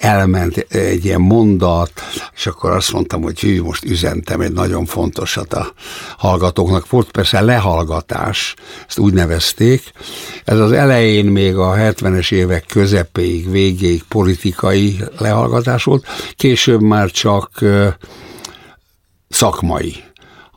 elment 0.00 0.56
egy 0.68 1.04
ilyen 1.04 1.20
mondat, 1.20 1.92
és 2.34 2.46
akkor 2.46 2.70
azt 2.70 2.92
mondtam, 2.92 3.22
hogy 3.22 3.40
hű, 3.40 3.62
most 3.62 3.84
üzentem 3.84 4.40
egy 4.40 4.52
nagyon 4.52 4.84
fontosat 4.84 5.52
a 5.52 5.72
hallgatóknak. 6.18 6.88
Volt 6.88 7.10
persze 7.10 7.40
lehallgatás, 7.40 8.54
ezt 8.88 8.98
úgy 8.98 9.12
nevezték. 9.12 9.92
Ez 10.44 10.58
az 10.58 10.72
elején 10.72 11.26
még 11.26 11.56
a 11.56 11.74
70-es 11.74 12.32
évek 12.32 12.64
közepéig, 12.66 13.50
végéig 13.50 14.02
politikai 14.08 15.00
lehallgatás 15.18 15.84
volt, 15.84 16.06
később 16.36 16.80
már 16.80 17.10
csak 17.10 17.64
szakmai 19.28 19.94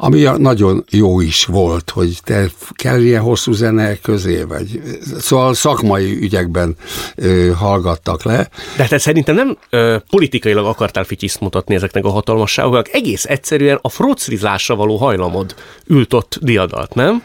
ami 0.06 0.30
nagyon 0.38 0.84
jó 0.90 1.22
is 1.22 1.46
volt, 1.46 1.90
hogy 1.90 2.20
te 2.24 2.50
kell 2.72 3.02
ilyen 3.02 3.22
hosszú 3.22 3.52
zene 3.52 3.96
közé, 3.96 4.42
vagy 4.42 4.82
szóval 5.20 5.54
szakmai 5.54 6.18
ügyekben 6.22 6.76
ö, 7.16 7.52
hallgattak 7.56 8.24
le. 8.24 8.50
De 8.78 8.88
te 8.88 8.98
szerintem 8.98 9.36
nem 9.36 9.58
ö, 9.70 9.96
politikailag 10.10 10.66
akartál 10.66 11.04
fityiszt 11.04 11.40
mutatni 11.40 11.76
ezeknek 11.76 12.06
a 12.06 12.10
hatalmasságoknak, 12.10 12.90
egész 12.94 13.26
egyszerűen 13.26 13.80
a 13.82 13.90
froclizásra 13.90 14.76
való 14.76 14.98
hajlamod 14.98 15.56
ült 15.88 16.14
ott 16.14 16.40
diadalt, 16.42 16.94
nem? 16.94 17.24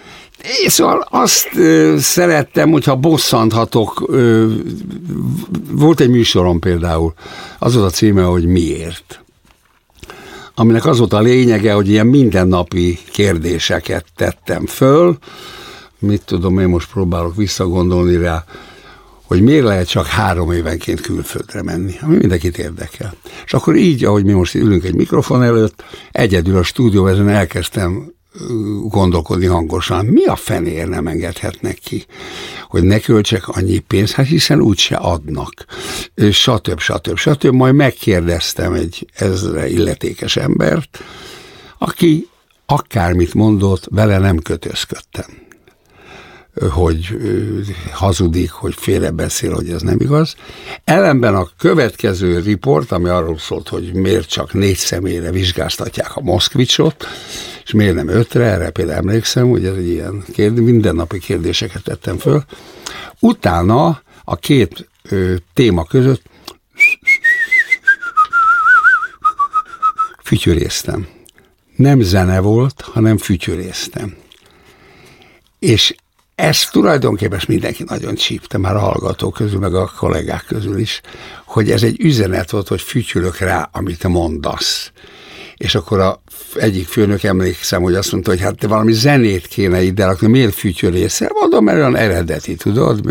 Én 0.63 0.69
szóval 0.69 1.07
azt 1.11 1.49
ö, 1.57 1.97
szerettem, 1.99 2.71
hogyha 2.71 2.97
bosszanthatok, 2.97 4.05
ö, 4.07 4.47
volt 5.71 6.01
egy 6.01 6.11
műsorom 6.11 6.59
például, 6.59 7.13
az 7.59 7.75
volt 7.75 7.87
a 7.87 7.91
címe, 7.91 8.23
hogy 8.23 8.47
miért 8.47 9.23
aminek 10.59 10.87
az 10.87 10.99
volt 10.99 11.13
a 11.13 11.21
lényege, 11.21 11.73
hogy 11.73 11.89
ilyen 11.89 12.07
mindennapi 12.07 12.99
kérdéseket 13.11 14.05
tettem 14.17 14.67
föl, 14.67 15.19
mit 15.99 16.23
tudom, 16.25 16.59
én 16.59 16.69
most 16.69 16.91
próbálok 16.91 17.37
visszagondolni 17.37 18.17
rá, 18.17 18.45
hogy 19.23 19.43
miért 19.43 19.65
lehet 19.65 19.89
csak 19.89 20.07
három 20.07 20.53
évenként 20.53 21.01
külföldre 21.01 21.63
menni, 21.63 21.95
ami 22.01 22.17
mindenkit 22.17 22.59
érdekel. 22.59 23.15
És 23.45 23.53
akkor 23.53 23.77
így, 23.77 24.05
ahogy 24.05 24.25
mi 24.25 24.33
most 24.33 24.55
ülünk 24.55 24.85
egy 24.85 24.95
mikrofon 24.95 25.43
előtt, 25.43 25.85
egyedül 26.13 26.57
a 26.57 26.63
stúdióvezen 26.63 27.29
elkezdtem 27.29 28.13
gondolkodni 28.89 29.47
hangosan, 29.47 30.07
mi 30.07 30.25
a 30.25 30.37
fenér 30.37 30.89
nem 30.89 31.07
engedhetnek 31.07 31.79
ki, 31.79 32.05
hogy 32.69 32.83
ne 32.83 32.99
költsek 32.99 33.49
annyi 33.49 33.79
pénzt, 33.79 34.13
hát 34.13 34.27
hiszen 34.27 34.61
úgyse 34.61 34.97
adnak, 34.97 35.65
stb. 36.31 36.79
stb. 36.79 37.17
stb. 37.17 37.55
Majd 37.55 37.75
megkérdeztem 37.75 38.73
egy 38.73 39.07
ezre 39.15 39.69
illetékes 39.69 40.37
embert, 40.37 40.99
aki 41.79 42.29
akármit 42.67 43.35
mondott, 43.35 43.87
vele 43.91 44.19
nem 44.19 44.39
kötözködtem 44.39 45.47
hogy 46.71 47.17
hazudik, 47.93 48.51
hogy 48.51 48.75
félrebeszél, 48.77 49.55
hogy 49.55 49.69
ez 49.71 49.83
nem 49.83 50.01
igaz. 50.01 50.35
Ellenben 50.85 51.35
a 51.35 51.49
következő 51.59 52.41
riport, 52.41 52.93
ami 52.93 53.09
arról 53.09 53.39
szólt, 53.39 53.69
hogy 53.69 53.93
miért 53.93 54.29
csak 54.29 54.53
négy 54.53 54.77
személyre 54.77 55.31
vizsgáztatják 55.31 56.17
a 56.17 56.21
Moszkvicsot, 56.21 57.07
és 57.65 57.73
miért 57.73 57.95
nem 57.95 58.09
ötre, 58.09 58.45
erre 58.45 58.71
például 58.71 58.99
emlékszem, 58.99 59.49
hogy 59.49 59.65
ez 59.65 59.75
egy 59.75 59.89
ilyen 59.89 60.25
kérdés, 60.33 60.65
mindennapi 60.65 61.19
kérdéseket 61.19 61.83
tettem 61.83 62.19
föl. 62.19 62.45
Utána 63.21 64.03
a 64.25 64.37
két 64.37 64.89
ö, 65.03 65.35
téma 65.55 65.85
között 65.85 66.23
fütyöréztem. 70.23 71.09
Nem 71.77 72.01
zene 72.01 72.41
volt, 72.41 72.81
hanem 72.81 73.17
fütyöréztem. 73.17 74.17
És 75.59 75.95
ezt 76.39 76.71
tulajdonképpen 76.73 77.41
mindenki 77.49 77.85
nagyon 77.87 78.15
csípte, 78.15 78.59
már 78.59 78.77
a 78.77 78.79
hallgatók 78.79 79.35
közül, 79.35 79.59
meg 79.59 79.75
a 79.75 79.93
kollégák 79.99 80.45
közül 80.47 80.79
is, 80.79 81.01
hogy 81.45 81.71
ez 81.71 81.83
egy 81.83 82.01
üzenet 82.01 82.51
volt, 82.51 82.69
hogy 82.69 82.81
fütyülök 82.81 83.39
rá, 83.39 83.69
amit 83.73 83.99
te 83.99 84.09
mondasz. 84.09 84.93
És 85.57 85.75
akkor 85.75 86.01
a 86.01 86.23
egyik 86.55 86.87
főnök 86.87 87.23
emlékszem, 87.23 87.83
hogy 87.83 87.95
azt 87.95 88.13
mondta, 88.13 88.31
hogy 88.31 88.41
hát 88.41 88.59
te 88.59 88.67
valami 88.67 88.93
zenét 88.93 89.47
kéne 89.47 89.83
ide 89.83 90.05
rakni, 90.05 90.27
miért 90.27 90.55
fütyölész? 90.55 91.21
Mondom, 91.41 91.65
mert 91.65 91.79
olyan 91.79 91.97
eredeti, 91.97 92.55
tudod, 92.55 93.07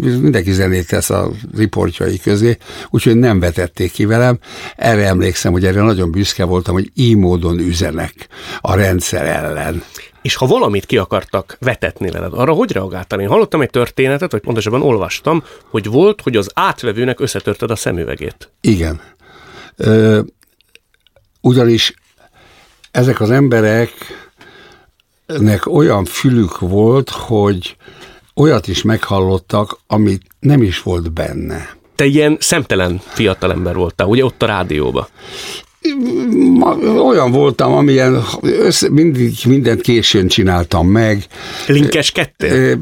mindenki 0.00 0.52
zenét 0.52 0.86
tesz 0.86 1.10
a 1.10 1.30
riportjai 1.56 2.18
közé, 2.18 2.56
úgyhogy 2.90 3.16
nem 3.16 3.40
vetették 3.40 3.92
ki 3.92 4.04
velem. 4.04 4.38
Erre 4.76 5.06
emlékszem, 5.06 5.52
hogy 5.52 5.64
erre 5.64 5.82
nagyon 5.82 6.10
büszke 6.10 6.44
voltam, 6.44 6.74
hogy 6.74 6.90
így 6.94 7.16
módon 7.16 7.58
üzenek 7.58 8.14
a 8.60 8.74
rendszer 8.74 9.26
ellen. 9.26 9.82
És 10.22 10.34
ha 10.34 10.46
valamit 10.46 10.86
ki 10.86 10.98
akartak 10.98 11.56
vetetni 11.60 12.10
veled, 12.10 12.32
arra 12.32 12.52
hogy 12.52 12.72
reagáltál? 12.72 13.20
Én 13.20 13.28
hallottam 13.28 13.60
egy 13.60 13.70
történetet, 13.70 14.32
vagy 14.32 14.40
pontosabban 14.40 14.82
olvastam, 14.82 15.44
hogy 15.70 15.86
volt, 15.86 16.20
hogy 16.20 16.36
az 16.36 16.50
átvevőnek 16.54 17.20
összetörted 17.20 17.70
a 17.70 17.76
szemüvegét. 17.76 18.52
Igen. 18.60 19.00
Ö, 19.76 20.20
ugyanis 21.40 21.94
ezek 22.90 23.20
az 23.20 23.30
embereknek 23.30 23.96
olyan 25.66 26.04
fülük 26.04 26.58
volt, 26.58 27.10
hogy 27.10 27.76
olyat 28.34 28.68
is 28.68 28.82
meghallottak, 28.82 29.78
amit 29.86 30.26
nem 30.40 30.62
is 30.62 30.82
volt 30.82 31.12
benne. 31.12 31.76
Te 31.94 32.04
ilyen 32.04 32.36
szemtelen 32.40 33.00
fiatalember 33.06 33.74
voltál, 33.74 34.06
ugye 34.06 34.24
ott 34.24 34.42
a 34.42 34.46
rádióba? 34.46 35.08
Olyan 37.06 37.30
voltam, 37.30 37.72
amilyen 37.72 38.22
össze, 38.42 38.90
mindig 38.90 39.34
mindent 39.46 39.80
későn 39.80 40.28
csináltam 40.28 40.88
meg. 40.88 41.26
Linkeskedtél? 41.66 42.78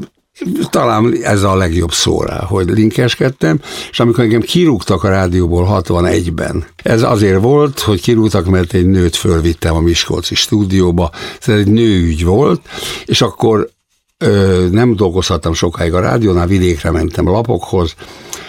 Talán 0.69 1.17
ez 1.21 1.43
a 1.43 1.55
legjobb 1.55 1.91
szó 1.91 2.21
rá, 2.21 2.39
hogy 2.39 2.69
linkeskedtem, 2.69 3.59
és 3.91 3.99
amikor 3.99 4.23
engem 4.23 4.41
kirúgtak 4.41 5.03
a 5.03 5.09
rádióból 5.09 5.83
61-ben, 5.85 6.65
ez 6.83 7.01
azért 7.01 7.41
volt, 7.41 7.79
hogy 7.79 8.01
kirúgtak, 8.01 8.45
mert 8.45 8.73
egy 8.73 8.85
nőt 8.85 9.15
fölvittem 9.15 9.75
a 9.75 9.79
Miskolci 9.79 10.35
stúdióba, 10.35 11.11
ez 11.41 11.53
egy 11.53 11.67
nőügy 11.67 12.23
volt, 12.25 12.61
és 13.05 13.21
akkor 13.21 13.69
ö, 14.17 14.65
nem 14.71 14.95
dolgozhattam 14.95 15.53
sokáig 15.53 15.93
a 15.93 15.99
rádiónál, 15.99 16.47
vidékre 16.47 16.91
mentem 16.91 17.27
lapokhoz, 17.29 17.95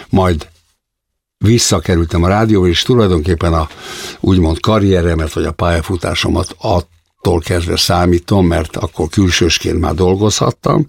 majd 0.09 0.47
visszakerültem 1.45 2.23
a 2.23 2.27
rádióba, 2.27 2.67
és 2.67 2.81
tulajdonképpen 2.81 3.53
a 3.53 3.67
úgymond 4.19 4.59
karrieremet, 4.59 5.33
vagy 5.33 5.45
a 5.45 5.51
pályafutásomat 5.51 6.55
attól 6.57 7.39
kezdve 7.39 7.77
számítom, 7.77 8.47
mert 8.47 8.75
akkor 8.75 9.09
külsősként 9.09 9.79
már 9.79 9.93
dolgozhattam, 9.93 10.87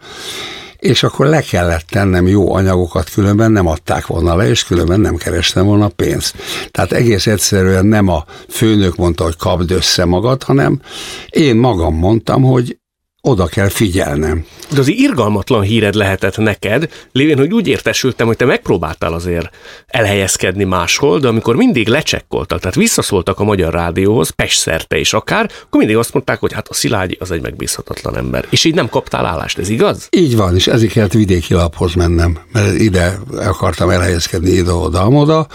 és 0.81 1.03
akkor 1.03 1.27
le 1.27 1.41
kellett 1.41 1.87
tennem 1.87 2.27
jó 2.27 2.55
anyagokat, 2.55 3.11
különben 3.11 3.53
nem 3.53 3.67
adták 3.67 4.07
volna 4.07 4.37
le, 4.37 4.49
és 4.49 4.65
különben 4.65 5.01
nem 5.01 5.17
kerestem 5.17 5.67
volna 5.67 5.89
pénzt. 5.89 6.37
Tehát 6.71 6.93
egész 6.93 7.27
egyszerűen 7.27 7.87
nem 7.87 8.09
a 8.09 8.25
főnök 8.49 8.97
mondta, 8.97 9.25
hogy 9.25 9.37
kapd 9.37 9.71
össze 9.71 10.05
magad, 10.05 10.43
hanem 10.43 10.81
én 11.29 11.57
magam 11.57 11.95
mondtam, 11.95 12.43
hogy 12.43 12.80
oda 13.23 13.47
kell 13.47 13.69
figyelnem. 13.69 14.45
De 14.73 14.81
az 14.81 14.89
irgalmatlan 14.89 15.63
híred 15.63 15.95
lehetett 15.95 16.37
neked, 16.37 16.89
lévén, 17.13 17.39
hogy 17.39 17.53
úgy 17.53 17.67
értesültem, 17.67 18.27
hogy 18.27 18.37
te 18.37 18.45
megpróbáltál 18.45 19.13
azért 19.13 19.51
elhelyezkedni 19.87 20.65
máshol, 20.65 21.19
de 21.19 21.29
amikor 21.29 21.57
mindig 21.57 21.89
lecsekkoltak, 21.89 22.61
tehát 22.61 22.75
visszaszóltak 22.75 23.41
a 23.41 23.45
Magyar 23.45 23.73
Rádióhoz, 23.73 24.31
Pest 24.31 24.59
szerte 24.59 24.99
is 24.99 25.13
akár, 25.13 25.45
akkor 25.45 25.79
mindig 25.79 25.97
azt 25.97 26.13
mondták, 26.13 26.41
hogy 26.41 26.53
hát 26.53 26.69
a 26.69 26.75
Szilágyi 26.75 27.17
az 27.21 27.31
egy 27.31 27.43
megbízhatatlan 27.43 28.17
ember. 28.17 28.47
És 28.51 28.65
így 28.65 28.75
nem 28.75 28.89
kaptál 28.89 29.27
állást, 29.27 29.59
ez 29.59 29.69
igaz? 29.69 30.09
Így 30.11 30.37
van, 30.37 30.55
és 30.55 30.67
ezért 30.67 30.93
kellett 30.93 31.13
vidéki 31.13 31.55
laphoz 31.55 31.95
mennem, 31.95 32.39
mert 32.53 32.79
ide 32.79 33.19
akartam 33.37 33.91
elhelyezkedni 33.91 34.51
ide-oda-amoda, 34.51 35.47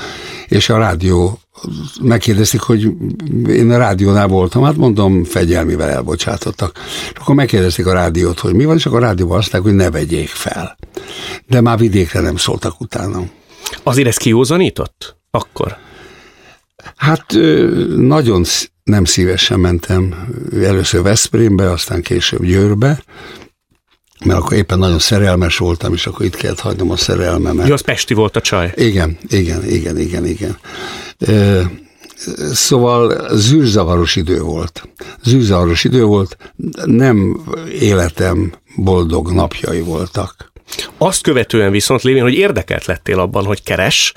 és 0.47 0.69
a 0.69 0.77
rádió 0.77 1.39
megkérdezték, 2.01 2.61
hogy 2.61 2.91
én 3.47 3.71
a 3.71 3.77
rádiónál 3.77 4.27
voltam, 4.27 4.63
hát 4.63 4.75
mondom, 4.75 5.23
fegyelmivel 5.23 5.89
elbocsátottak. 5.89 6.79
És 7.13 7.19
akkor 7.19 7.35
megkérdezték 7.35 7.85
a 7.85 7.93
rádiót, 7.93 8.39
hogy 8.39 8.53
mi 8.53 8.65
van, 8.65 8.75
és 8.75 8.85
akkor 8.85 9.03
a 9.03 9.05
rádióban 9.05 9.37
azt 9.37 9.55
hogy 9.55 9.73
ne 9.73 9.91
vegyék 9.91 10.29
fel. 10.29 10.77
De 11.47 11.61
már 11.61 11.77
vidékre 11.77 12.19
nem 12.19 12.35
szóltak 12.35 12.79
utána. 12.81 13.23
Azért 13.83 14.07
ez 14.07 14.17
kiózanított? 14.17 15.17
Akkor? 15.31 15.77
Hát 16.95 17.25
nagyon 17.95 18.43
nem 18.83 19.05
szívesen 19.05 19.59
mentem 19.59 20.27
először 20.63 21.01
Veszprémbe, 21.01 21.71
aztán 21.71 22.01
később 22.01 22.45
Győrbe, 22.45 23.03
mert 24.25 24.39
akkor 24.39 24.57
éppen 24.57 24.79
nagyon 24.79 24.99
szerelmes 24.99 25.57
voltam, 25.57 25.93
és 25.93 26.07
akkor 26.07 26.25
itt 26.25 26.35
kellett 26.35 26.59
hagynom 26.59 26.91
a 26.91 26.95
szerelmemet. 26.97 27.67
Jó, 27.67 27.73
az 27.73 27.81
Pesti 27.81 28.13
volt 28.13 28.35
a 28.35 28.41
csaj. 28.41 28.73
Igen, 28.75 29.17
igen, 29.27 29.65
igen, 29.65 29.97
igen, 29.97 30.25
igen. 30.25 30.57
Szóval 32.53 33.27
zűrzavaros 33.35 34.15
idő 34.15 34.39
volt. 34.39 34.89
Zűrzavaros 35.23 35.83
idő 35.83 36.03
volt, 36.03 36.37
nem 36.85 37.39
életem 37.79 38.53
boldog 38.75 39.31
napjai 39.31 39.81
voltak. 39.81 40.51
Azt 40.97 41.21
követően 41.21 41.71
viszont 41.71 42.01
lévén, 42.01 42.21
hogy 42.21 42.33
érdekelt 42.33 42.85
lettél 42.85 43.19
abban, 43.19 43.45
hogy 43.45 43.63
keres, 43.63 44.13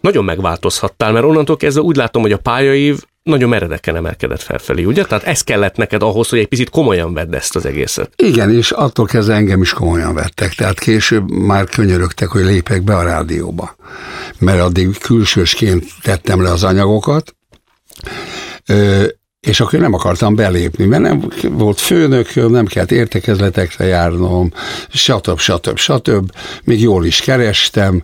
nagyon 0.00 0.24
megváltozhattál, 0.24 1.12
mert 1.12 1.24
onnantól 1.24 1.56
kezdve 1.56 1.82
úgy 1.82 1.96
látom, 1.96 2.22
hogy 2.22 2.32
a 2.32 2.38
pályaív 2.38 3.04
nagyon 3.30 3.48
meredeken 3.48 3.96
emelkedett 3.96 4.42
felfelé, 4.42 4.84
ugye? 4.84 5.04
Tehát 5.04 5.24
ez 5.24 5.42
kellett 5.42 5.76
neked 5.76 6.02
ahhoz, 6.02 6.28
hogy 6.28 6.38
egy 6.38 6.48
picit 6.48 6.70
komolyan 6.70 7.14
vedd 7.14 7.34
ezt 7.34 7.56
az 7.56 7.66
egészet. 7.66 8.12
Igen, 8.16 8.54
és 8.54 8.70
attól 8.70 9.06
kezdve 9.06 9.34
engem 9.34 9.62
is 9.62 9.72
komolyan 9.72 10.14
vettek. 10.14 10.54
Tehát 10.54 10.78
később 10.78 11.30
már 11.30 11.64
könyörögtek, 11.64 12.28
hogy 12.28 12.44
lépek 12.44 12.82
be 12.82 12.96
a 12.96 13.02
rádióba. 13.02 13.76
Mert 14.38 14.60
addig 14.60 14.98
külsősként 14.98 15.84
tettem 16.02 16.42
le 16.42 16.50
az 16.50 16.64
anyagokat, 16.64 17.34
és 19.40 19.60
akkor 19.60 19.78
nem 19.78 19.94
akartam 19.94 20.34
belépni, 20.34 20.84
mert 20.84 21.02
nem 21.02 21.30
volt 21.42 21.80
főnök, 21.80 22.50
nem 22.50 22.66
kellett 22.66 22.90
értekezletekre 22.90 23.84
járnom, 23.84 24.52
stb. 24.88 25.38
stb. 25.38 25.78
stb. 25.78 26.30
Még 26.64 26.80
jól 26.80 27.04
is 27.04 27.20
kerestem, 27.20 28.02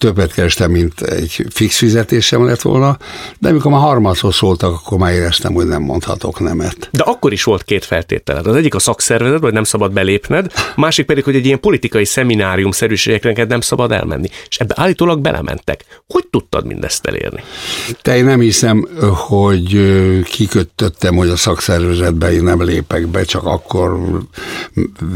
többet 0.00 0.32
kerestem, 0.32 0.70
mint 0.70 1.00
egy 1.00 1.46
fix 1.50 1.76
fizetésem 1.76 2.44
lett 2.44 2.60
volna, 2.60 2.98
de 3.38 3.48
amikor 3.48 3.70
már 3.70 3.80
harmadszor 3.80 4.34
szóltak, 4.34 4.72
akkor 4.72 4.98
már 4.98 5.12
éreztem, 5.12 5.52
hogy 5.52 5.66
nem 5.66 5.82
mondhatok 5.82 6.40
nemet. 6.40 6.88
De 6.92 7.02
akkor 7.02 7.32
is 7.32 7.44
volt 7.44 7.62
két 7.62 7.84
feltételed. 7.84 8.46
Az 8.46 8.54
egyik 8.54 8.74
a 8.74 8.78
szakszervezet, 8.78 9.40
vagy 9.40 9.52
nem 9.52 9.64
szabad 9.64 9.92
belépned, 9.92 10.52
a 10.54 10.80
másik 10.80 11.06
pedig, 11.06 11.24
hogy 11.24 11.34
egy 11.34 11.46
ilyen 11.46 11.60
politikai 11.60 12.04
szeminárium 12.04 12.70
szerűségekre 12.70 13.44
nem 13.44 13.60
szabad 13.60 13.92
elmenni. 13.92 14.28
És 14.48 14.58
ebbe 14.58 14.74
állítólag 14.76 15.20
belementek. 15.20 15.84
Hogy 16.08 16.26
tudtad 16.30 16.66
mindezt 16.66 17.06
elérni? 17.06 17.42
Te 18.02 18.16
én 18.16 18.24
nem 18.24 18.40
hiszem, 18.40 18.88
hogy 19.14 19.80
kikötöttem, 20.24 21.16
hogy 21.16 21.28
a 21.28 21.36
szakszervezetbe 21.36 22.32
én 22.32 22.42
nem 22.42 22.62
lépek 22.62 23.06
be, 23.06 23.22
csak 23.22 23.44
akkor 23.44 24.00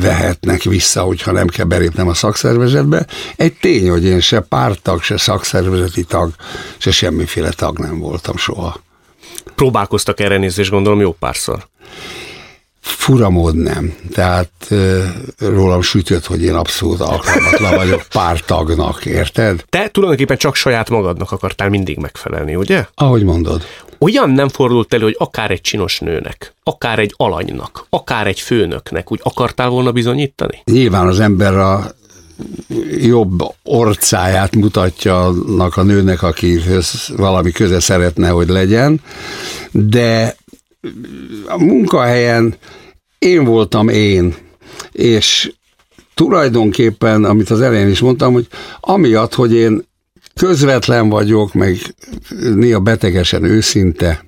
vehetnek 0.01 0.63
vissza, 0.63 1.03
hogyha 1.03 1.33
nem 1.33 1.47
kell 1.47 1.67
belépnem 1.67 2.09
a 2.09 2.15
szakszervezetbe. 2.15 3.07
Egy 3.37 3.53
tény, 3.53 3.91
hogy 3.91 4.05
én 4.05 4.21
se 4.21 4.41
pár 4.41 4.73
párttag, 4.75 5.03
se 5.03 5.17
szakszervezeti 5.17 6.05
tag, 6.05 6.31
se 6.79 6.91
semmiféle 6.91 7.51
tag 7.51 7.79
nem 7.79 7.99
voltam 7.99 8.37
soha. 8.37 8.81
Próbálkoztak 9.55 10.21
erre 10.21 10.37
nézni, 10.37 10.63
és 10.63 10.71
gondolom 10.71 11.01
jó 11.01 11.13
párszor. 11.13 11.69
Furamód 12.81 13.57
nem. 13.57 13.95
Tehát 14.13 14.51
rólam 15.39 15.83
sütött, 15.83 16.27
hogy 16.27 16.43
én 16.43 16.55
abszolút 16.55 17.01
alkalmatlan 17.01 17.75
vagyok 17.85 18.03
pártagnak, 18.13 19.05
érted? 19.05 19.65
Te 19.69 19.89
tulajdonképpen 19.89 20.37
csak 20.37 20.55
saját 20.55 20.91
magadnak 20.91 21.33
akartál 21.33 21.69
mindig 21.69 21.99
megfelelni, 21.99 22.55
ugye? 22.55 22.87
Ahogy 22.95 23.25
mondod. 23.25 23.63
Olyan 23.99 24.31
nem 24.31 24.49
fordult 24.49 24.95
elő, 24.95 25.03
hogy 25.03 25.17
akár 25.19 25.51
egy 25.51 25.61
csinos 25.61 25.99
nőnek, 25.99 26.55
akár 26.63 26.99
egy 26.99 27.15
alanynak, 27.17 27.87
akár 27.91 28.27
egy 28.27 28.41
főnöknek 28.41 29.13
úgy 29.13 29.21
akartál 29.23 29.69
volna 29.69 29.93
bizonyítani? 29.93 30.63
Nyilván 30.65 31.07
az 31.07 31.21
ember 31.21 31.57
a 31.57 31.95
jobb 33.01 33.43
orcáját 33.63 34.55
mutatja 34.55 35.25
annak 35.25 35.77
a 35.77 35.83
nőnek, 35.83 36.23
aki 36.23 36.61
valami 37.17 37.51
köze 37.51 37.81
szeretne, 37.81 38.29
hogy 38.29 38.49
legyen, 38.49 39.01
de 39.71 40.37
a 41.47 41.59
munkahelyen 41.59 42.55
én 43.19 43.45
voltam 43.45 43.89
én, 43.89 44.35
és 44.93 45.53
tulajdonképpen, 46.15 47.25
amit 47.25 47.51
az 47.51 47.61
elején 47.61 47.89
is 47.89 48.01
mondtam, 48.01 48.33
hogy 48.33 48.47
amiatt, 48.81 49.35
hogy 49.35 49.55
én 49.55 49.87
közvetlen 50.35 51.09
vagyok, 51.09 51.55
meg 51.55 51.79
néha 52.55 52.81
betegesen 52.81 53.45
őszinte, 53.45 54.25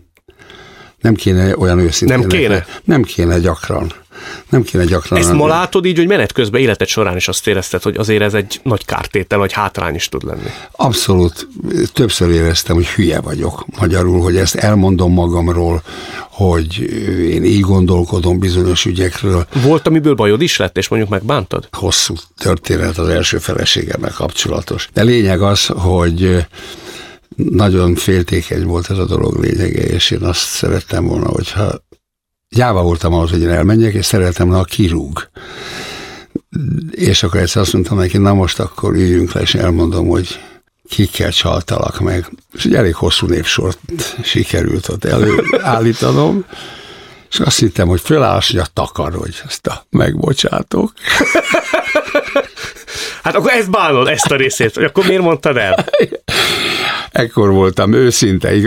nem 1.00 1.14
kéne 1.14 1.56
olyan 1.56 1.78
őszinte. 1.78 2.16
Nem 2.16 2.28
kéne? 2.28 2.66
Nem 2.84 3.02
kéne 3.02 3.38
gyakran 3.38 3.92
nem 4.50 4.62
kéne 4.62 4.84
gyakran. 4.84 5.18
Ezt 5.18 5.32
ma 5.32 5.46
látod 5.46 5.84
így, 5.84 5.96
hogy 5.96 6.06
menet 6.06 6.32
közben 6.32 6.60
életed 6.60 6.88
során 6.88 7.16
is 7.16 7.28
azt 7.28 7.46
érezted, 7.46 7.82
hogy 7.82 7.96
azért 7.96 8.22
ez 8.22 8.34
egy 8.34 8.60
nagy 8.62 8.84
kártétel, 8.84 9.38
vagy 9.38 9.52
hátrány 9.52 9.94
is 9.94 10.08
tud 10.08 10.24
lenni. 10.24 10.50
Abszolút. 10.72 11.48
Többször 11.92 12.30
éreztem, 12.30 12.74
hogy 12.74 12.86
hülye 12.86 13.20
vagyok. 13.20 13.64
Magyarul, 13.78 14.20
hogy 14.20 14.36
ezt 14.36 14.54
elmondom 14.54 15.12
magamról, 15.12 15.82
hogy 16.30 16.80
én 17.30 17.44
így 17.44 17.60
gondolkodom 17.60 18.38
bizonyos 18.38 18.84
ügyekről. 18.84 19.46
Volt, 19.62 19.86
amiből 19.86 20.14
bajod 20.14 20.42
is 20.42 20.56
lett, 20.56 20.76
és 20.76 20.88
mondjuk 20.88 21.10
megbántad? 21.10 21.68
Hosszú 21.72 22.14
történet 22.38 22.98
az 22.98 23.08
első 23.08 23.38
feleségemmel 23.38 24.12
kapcsolatos. 24.12 24.88
De 24.92 25.02
lényeg 25.02 25.42
az, 25.42 25.66
hogy 25.66 26.46
nagyon 27.36 27.94
féltékeny 27.94 28.64
volt 28.64 28.90
ez 28.90 28.98
a 28.98 29.04
dolog 29.04 29.38
lényege, 29.42 29.82
és 29.82 30.10
én 30.10 30.22
azt 30.22 30.48
szerettem 30.48 31.06
volna, 31.06 31.28
hogyha 31.28 31.84
gyáva 32.48 32.82
voltam 32.82 33.12
ahhoz, 33.12 33.30
hogy 33.30 33.40
én 33.40 33.48
elmenjek, 33.48 33.94
és 33.94 34.06
szeretem, 34.06 34.48
ha 34.48 34.64
kirúg. 34.64 35.28
És 36.90 37.22
akkor 37.22 37.40
egyszer 37.40 37.62
azt 37.62 37.72
mondtam 37.72 37.98
neki, 37.98 38.18
na 38.18 38.34
most 38.34 38.60
akkor 38.60 38.94
üljünk 38.94 39.32
le, 39.32 39.40
és 39.40 39.54
elmondom, 39.54 40.08
hogy 40.08 40.40
kikkel 40.88 41.32
csaltalak 41.32 42.00
meg. 42.00 42.30
És 42.52 42.64
egy 42.64 42.74
elég 42.74 42.94
hosszú 42.94 43.26
névsort 43.26 43.78
sikerült 44.22 44.88
ott 44.88 45.04
előállítanom, 45.04 46.44
és 47.30 47.40
azt 47.40 47.58
hittem, 47.58 47.88
hogy 47.88 48.00
fölállás, 48.00 48.50
hogy 48.50 48.60
a 48.60 48.66
takarodj, 48.72 49.38
ezt 49.46 49.66
a 49.66 49.86
megbocsátok. 49.90 50.92
Hát 53.22 53.34
akkor 53.34 53.50
ezt 53.50 53.70
bánod, 53.70 54.08
ezt 54.08 54.30
a 54.30 54.36
részét, 54.36 54.76
akkor 54.76 55.06
miért 55.06 55.22
mondtad 55.22 55.56
el? 55.56 55.84
Ekkor 57.16 57.50
voltam 57.50 57.92
őszinte, 57.92 58.54
és, 58.54 58.64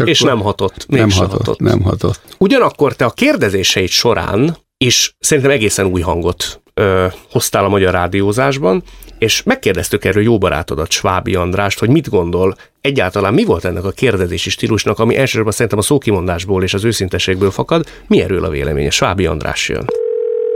akkor 0.00 0.08
és 0.08 0.20
nem 0.20 0.40
hatott. 0.40 0.84
Nem 0.88 1.10
hatott, 1.10 1.30
hatott, 1.30 1.58
nem 1.58 1.82
hatott. 1.82 2.20
Ugyanakkor 2.38 2.96
te 2.96 3.04
a 3.04 3.10
kérdezéseid 3.10 3.88
során 3.88 4.56
is 4.76 5.16
szerintem 5.18 5.52
egészen 5.52 5.86
új 5.86 6.00
hangot 6.00 6.60
ö, 6.74 7.06
hoztál 7.30 7.64
a 7.64 7.68
magyar 7.68 7.92
rádiózásban, 7.92 8.82
és 9.18 9.42
megkérdeztük 9.42 10.04
erről 10.04 10.22
jó 10.22 10.38
barátodat, 10.38 10.90
Svábi 10.90 11.34
Andrást, 11.34 11.78
hogy 11.78 11.88
mit 11.88 12.08
gondol, 12.08 12.56
egyáltalán 12.80 13.34
mi 13.34 13.44
volt 13.44 13.64
ennek 13.64 13.84
a 13.84 13.90
kérdezési 13.90 14.50
stílusnak, 14.50 14.98
ami 14.98 15.16
elsősorban 15.16 15.52
szerintem 15.52 15.78
a 15.78 15.82
szókimondásból 15.82 16.62
és 16.62 16.74
az 16.74 16.84
őszinteségből 16.84 17.50
fakad, 17.50 17.86
mi 18.06 18.20
erről 18.20 18.44
a 18.44 18.50
véleménye? 18.50 18.90
Svábi 18.90 19.26
András 19.26 19.68
jön. 19.68 19.84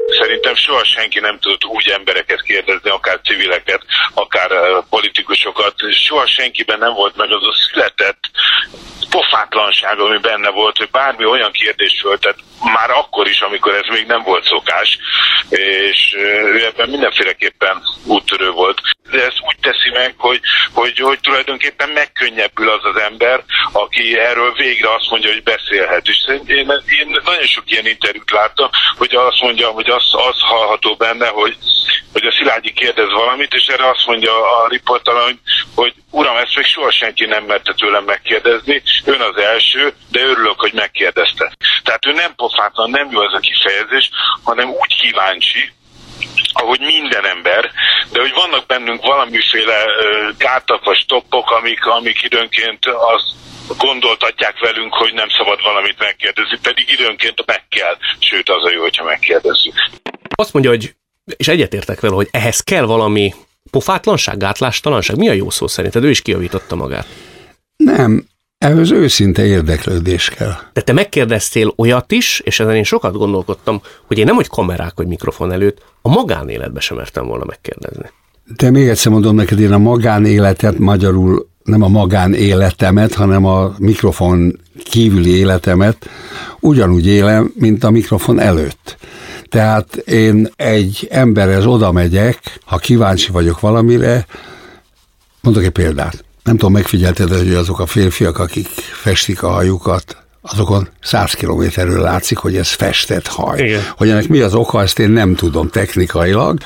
Szerintem 0.09 0.55
soha 0.55 0.85
senki 0.85 1.21
nem 1.21 1.39
tudott 1.39 1.65
úgy 1.65 1.89
embereket 1.89 2.43
kérdezni, 2.43 2.91
akár 2.91 3.21
civileket, 3.25 3.83
akár 4.15 4.51
politikusokat. 4.91 5.75
Soha 6.07 6.27
senkiben 6.27 6.79
nem 6.79 6.93
volt 6.93 7.17
meg 7.17 7.31
az 7.33 7.47
a 7.47 7.55
született 7.55 8.31
pofátlanság, 9.11 9.99
ami 9.99 10.19
benne 10.19 10.51
volt, 10.51 10.77
hogy 10.77 10.91
bármi 10.91 11.25
olyan 11.25 11.53
kérdést 11.53 12.01
föltett, 12.01 12.39
már 12.63 12.91
akkor 12.91 13.29
is, 13.29 13.41
amikor 13.41 13.75
ez 13.75 13.89
még 13.89 14.07
nem 14.07 14.23
volt 14.23 14.45
szokás, 14.45 14.99
és 15.49 16.15
ő 16.55 16.65
ebben 16.65 16.89
mindenféleképpen 16.89 17.83
úttörő 18.05 18.51
volt. 18.51 18.81
De 19.11 19.25
ezt 19.25 19.41
úgy 19.47 19.57
teszi 19.61 19.91
meg, 19.93 20.15
hogy, 20.17 20.41
hogy, 20.73 20.99
hogy 20.99 21.21
tulajdonképpen 21.21 21.89
megkönnyebbül 21.89 22.71
az 22.71 22.85
az 22.95 23.01
ember, 23.01 23.45
aki 23.73 24.19
erről 24.19 24.53
végre 24.53 24.95
azt 24.95 25.11
mondja, 25.11 25.33
hogy 25.33 25.43
beszélhet. 25.43 26.09
És 26.09 26.17
én, 26.47 26.83
én 27.01 27.21
nagyon 27.25 27.47
sok 27.47 27.71
ilyen 27.71 27.87
interjút 27.87 28.31
láttam, 28.31 28.71
hogy 28.97 29.15
azt 29.15 29.41
mondja, 29.41 29.69
hogy 29.69 29.91
az, 29.91 30.05
az 30.13 30.41
hallható 30.41 30.95
benne, 30.95 31.27
hogy, 31.27 31.57
hogy 32.13 32.27
a 32.27 32.33
Szilágyi 32.33 32.73
kérdez 32.73 33.11
valamit, 33.11 33.53
és 33.53 33.67
erre 33.67 33.89
azt 33.89 34.07
mondja 34.07 34.63
a 34.63 34.69
riportalany, 34.69 35.41
hogy, 35.75 35.93
hogy 35.93 35.95
uram, 36.11 36.37
ezt 36.37 36.57
még 36.57 36.67
soha 36.67 36.91
senki 36.91 37.25
nem 37.25 37.45
merte 37.45 37.75
tőlem 37.75 38.05
megkérdezni, 38.05 38.83
ön 39.05 39.21
az 39.21 39.37
első, 39.37 39.93
de 40.11 40.21
örülök, 40.21 40.61
hogy 40.61 40.73
megkérdezte. 40.73 41.53
Tehát 41.83 42.07
ő 42.07 42.13
nem 42.13 42.35
pofátlan, 42.53 42.91
nem 42.91 43.11
jó 43.11 43.23
ez 43.23 43.33
a 43.33 43.39
kifejezés, 43.39 44.11
hanem 44.43 44.69
úgy 44.69 45.01
kíváncsi, 45.01 45.73
ahogy 46.53 46.81
minden 46.81 47.27
ember, 47.27 47.71
de 48.13 48.21
hogy 48.21 48.33
vannak 48.35 48.67
bennünk 48.67 49.03
valamiféle 49.03 49.85
gátak 50.39 50.85
vagy 50.85 50.97
stoppok, 50.99 51.51
amik, 51.51 51.87
amik 51.87 52.23
időnként 52.23 52.87
az 52.87 53.23
gondoltatják 53.79 54.59
velünk, 54.59 54.95
hogy 54.95 55.13
nem 55.13 55.29
szabad 55.29 55.63
valamit 55.63 55.99
megkérdezni, 55.99 56.59
pedig 56.63 56.91
időnként 56.91 57.47
meg 57.47 57.69
kell, 57.69 57.97
sőt 58.19 58.49
az 58.49 58.65
a 58.65 58.73
jó, 58.73 58.81
hogyha 58.81 59.05
megkérdezzük. 59.05 59.75
Azt 60.35 60.53
mondja, 60.53 60.71
hogy, 60.71 60.95
és 61.37 61.49
egyetértek 61.49 62.01
vele, 62.01 62.15
hogy 62.15 62.29
ehhez 62.31 62.61
kell 62.61 62.85
valami 62.85 63.35
pofátlanság, 63.71 64.37
gátlástalanság. 64.37 65.17
Mi 65.17 65.29
a 65.29 65.33
jó 65.33 65.51
szó 65.51 65.67
szerinted? 65.67 66.05
Ő 66.05 66.11
is 66.11 66.23
kiavította 66.23 66.75
magát. 66.75 67.07
Nem, 67.77 68.27
ehhez 68.63 68.91
őszinte 68.91 69.45
érdeklődés 69.45 70.29
kell. 70.29 70.55
De 70.73 70.81
te 70.81 70.93
megkérdeztél 70.93 71.73
olyat 71.77 72.13
is, 72.13 72.41
és 72.45 72.61
ezen 72.61 72.75
én 72.75 72.85
sokat 72.85 73.17
gondolkodtam, 73.17 73.81
hogy 74.07 74.19
én 74.19 74.25
nem, 74.25 74.35
hogy 74.35 74.49
kamerák 74.49 74.93
vagy 74.95 75.07
mikrofon 75.07 75.53
előtt, 75.53 75.83
a 76.03 76.09
magánéletbe 76.09 76.81
sem 76.81 76.97
mertem 76.97 77.27
volna 77.27 77.45
megkérdezni. 77.45 78.11
De 78.57 78.71
még 78.71 78.89
egyszer 78.89 79.13
mondom 79.13 79.35
neked, 79.35 79.61
én 79.61 79.73
a 79.73 79.79
magánéletet 79.79 80.79
magyarul 80.79 81.49
nem 81.65 81.83
a 81.83 81.89
magánéletemet, 81.89 83.15
hanem 83.15 83.45
a 83.45 83.75
mikrofon 83.79 84.61
kívüli 84.85 85.37
életemet 85.37 86.09
ugyanúgy 86.61 87.07
élem, 87.07 87.53
mint 87.55 87.85
a 87.85 87.91
mikrofon 87.91 88.39
előtt. 88.39 88.97
Tehát 89.49 89.97
én 89.97 90.49
egy 90.57 91.09
emberhez 91.11 91.67
oda 91.67 91.93
megyek, 91.93 92.59
ha 92.65 92.77
kíváncsi 92.77 93.33
vagyok 93.33 93.61
valamire, 93.61 94.27
mondok 95.41 95.65
egy 95.65 95.71
példát. 95.71 96.25
Nem 96.43 96.57
tudom, 96.57 96.73
megfigyelted, 96.73 97.29
hogy 97.37 97.55
azok 97.55 97.81
a 97.81 97.87
férfiak, 97.87 98.39
akik 98.39 98.67
festik 99.03 99.43
a 99.43 99.51
hajukat, 99.51 100.17
azokon 100.45 100.89
száz 101.01 101.33
kilométerről 101.33 102.01
látszik, 102.01 102.39
hogy 102.39 102.57
ez 102.57 102.69
festett 102.69 103.27
haj. 103.27 103.61
Igen. 103.61 103.83
Hogy 103.97 104.09
ennek 104.09 104.29
mi 104.29 104.41
az 104.41 104.55
oka, 104.55 104.83
ezt 104.83 104.99
én 104.99 105.11
nem 105.11 105.35
tudom 105.35 105.69
technikailag. 105.69 106.59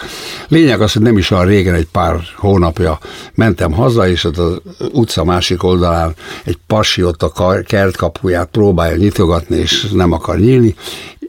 Lényeg 0.49 0.81
az, 0.81 0.93
hogy 0.93 1.03
nem 1.03 1.19
is 1.19 1.31
olyan 1.31 1.47
régen, 1.47 1.75
egy 1.75 1.89
pár 1.93 2.21
hónapja 2.37 2.99
mentem 3.35 3.73
haza, 3.73 4.09
és 4.09 4.25
ott 4.25 4.37
az 4.37 4.61
utca 4.93 5.25
másik 5.25 5.63
oldalán 5.63 6.15
egy 6.45 6.59
pasi 6.67 7.03
ott 7.05 7.23
a 7.23 7.63
kertkapuját 7.67 8.49
próbálja 8.49 8.97
nyitogatni, 8.97 9.57
és 9.57 9.87
nem 9.93 10.13
akar 10.13 10.39
nyílni, 10.39 10.75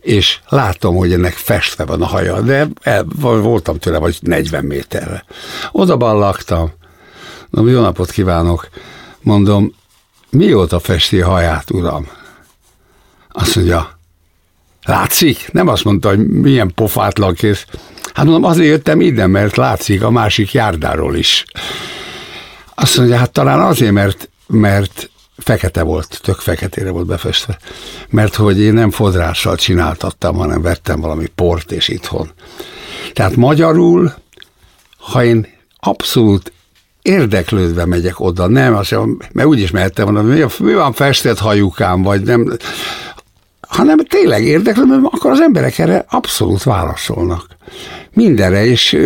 és 0.01 0.39
látom, 0.49 0.95
hogy 0.95 1.13
ennek 1.13 1.33
festve 1.33 1.85
van 1.85 2.01
a 2.01 2.05
haja, 2.05 2.41
de 2.41 2.67
el, 2.81 3.05
voltam 3.21 3.77
tőle 3.77 3.97
vagy 3.97 4.17
40 4.21 4.65
méterre. 4.65 5.25
Oda 5.71 6.13
laktam, 6.13 6.71
Na, 7.49 7.69
jó 7.69 7.81
napot 7.81 8.11
kívánok, 8.11 8.69
mondom, 9.21 9.73
mióta 10.29 10.79
festi 10.79 11.19
haját, 11.19 11.71
uram? 11.71 12.07
Azt 13.31 13.55
mondja, 13.55 13.97
látszik? 14.83 15.49
Nem 15.51 15.67
azt 15.67 15.83
mondta, 15.83 16.09
hogy 16.09 16.27
milyen 16.27 16.71
pofátlan 16.75 17.33
kész. 17.33 17.65
Hát 18.13 18.25
mondom, 18.25 18.43
azért 18.43 18.69
jöttem 18.69 19.01
ide, 19.01 19.27
mert 19.27 19.55
látszik 19.55 20.03
a 20.03 20.09
másik 20.09 20.51
járdáról 20.51 21.15
is. 21.15 21.45
Azt 22.75 22.97
mondja, 22.97 23.17
hát 23.17 23.31
talán 23.31 23.59
azért, 23.59 23.91
mert, 23.91 24.29
mert 24.47 25.09
fekete 25.37 25.81
volt, 25.81 26.19
tök 26.23 26.39
feketére 26.39 26.89
volt 26.89 27.05
befestve. 27.05 27.57
Mert 28.09 28.35
hogy 28.35 28.59
én 28.59 28.73
nem 28.73 28.91
fodrással 28.91 29.55
csináltattam, 29.55 30.35
hanem 30.35 30.61
vettem 30.61 31.01
valami 31.01 31.25
port 31.35 31.71
és 31.71 31.87
itthon. 31.87 32.31
Tehát 33.13 33.35
magyarul, 33.35 34.13
ha 34.97 35.23
én 35.23 35.47
abszolút 35.79 36.51
érdeklődve 37.07 37.85
megyek 37.85 38.19
oda, 38.19 38.47
nem, 38.47 38.75
azt 38.75 38.91
mondom, 38.91 39.17
mert 39.33 39.47
úgyis 39.47 39.71
mehettem 39.71 40.05
volna, 40.05 40.21
mi, 40.21 40.43
mi 40.59 40.73
van 40.73 40.93
festett 40.93 41.37
hajukám, 41.37 42.01
vagy 42.01 42.21
nem, 42.21 42.57
hanem 43.67 43.97
tényleg 43.97 44.43
érdeklődve, 44.43 44.97
mert 44.97 45.13
akkor 45.13 45.31
az 45.31 45.39
emberek 45.39 45.77
erre 45.79 46.05
abszolút 46.09 46.63
válaszolnak. 46.63 47.45
Mindenre, 48.13 48.65
és, 48.65 48.97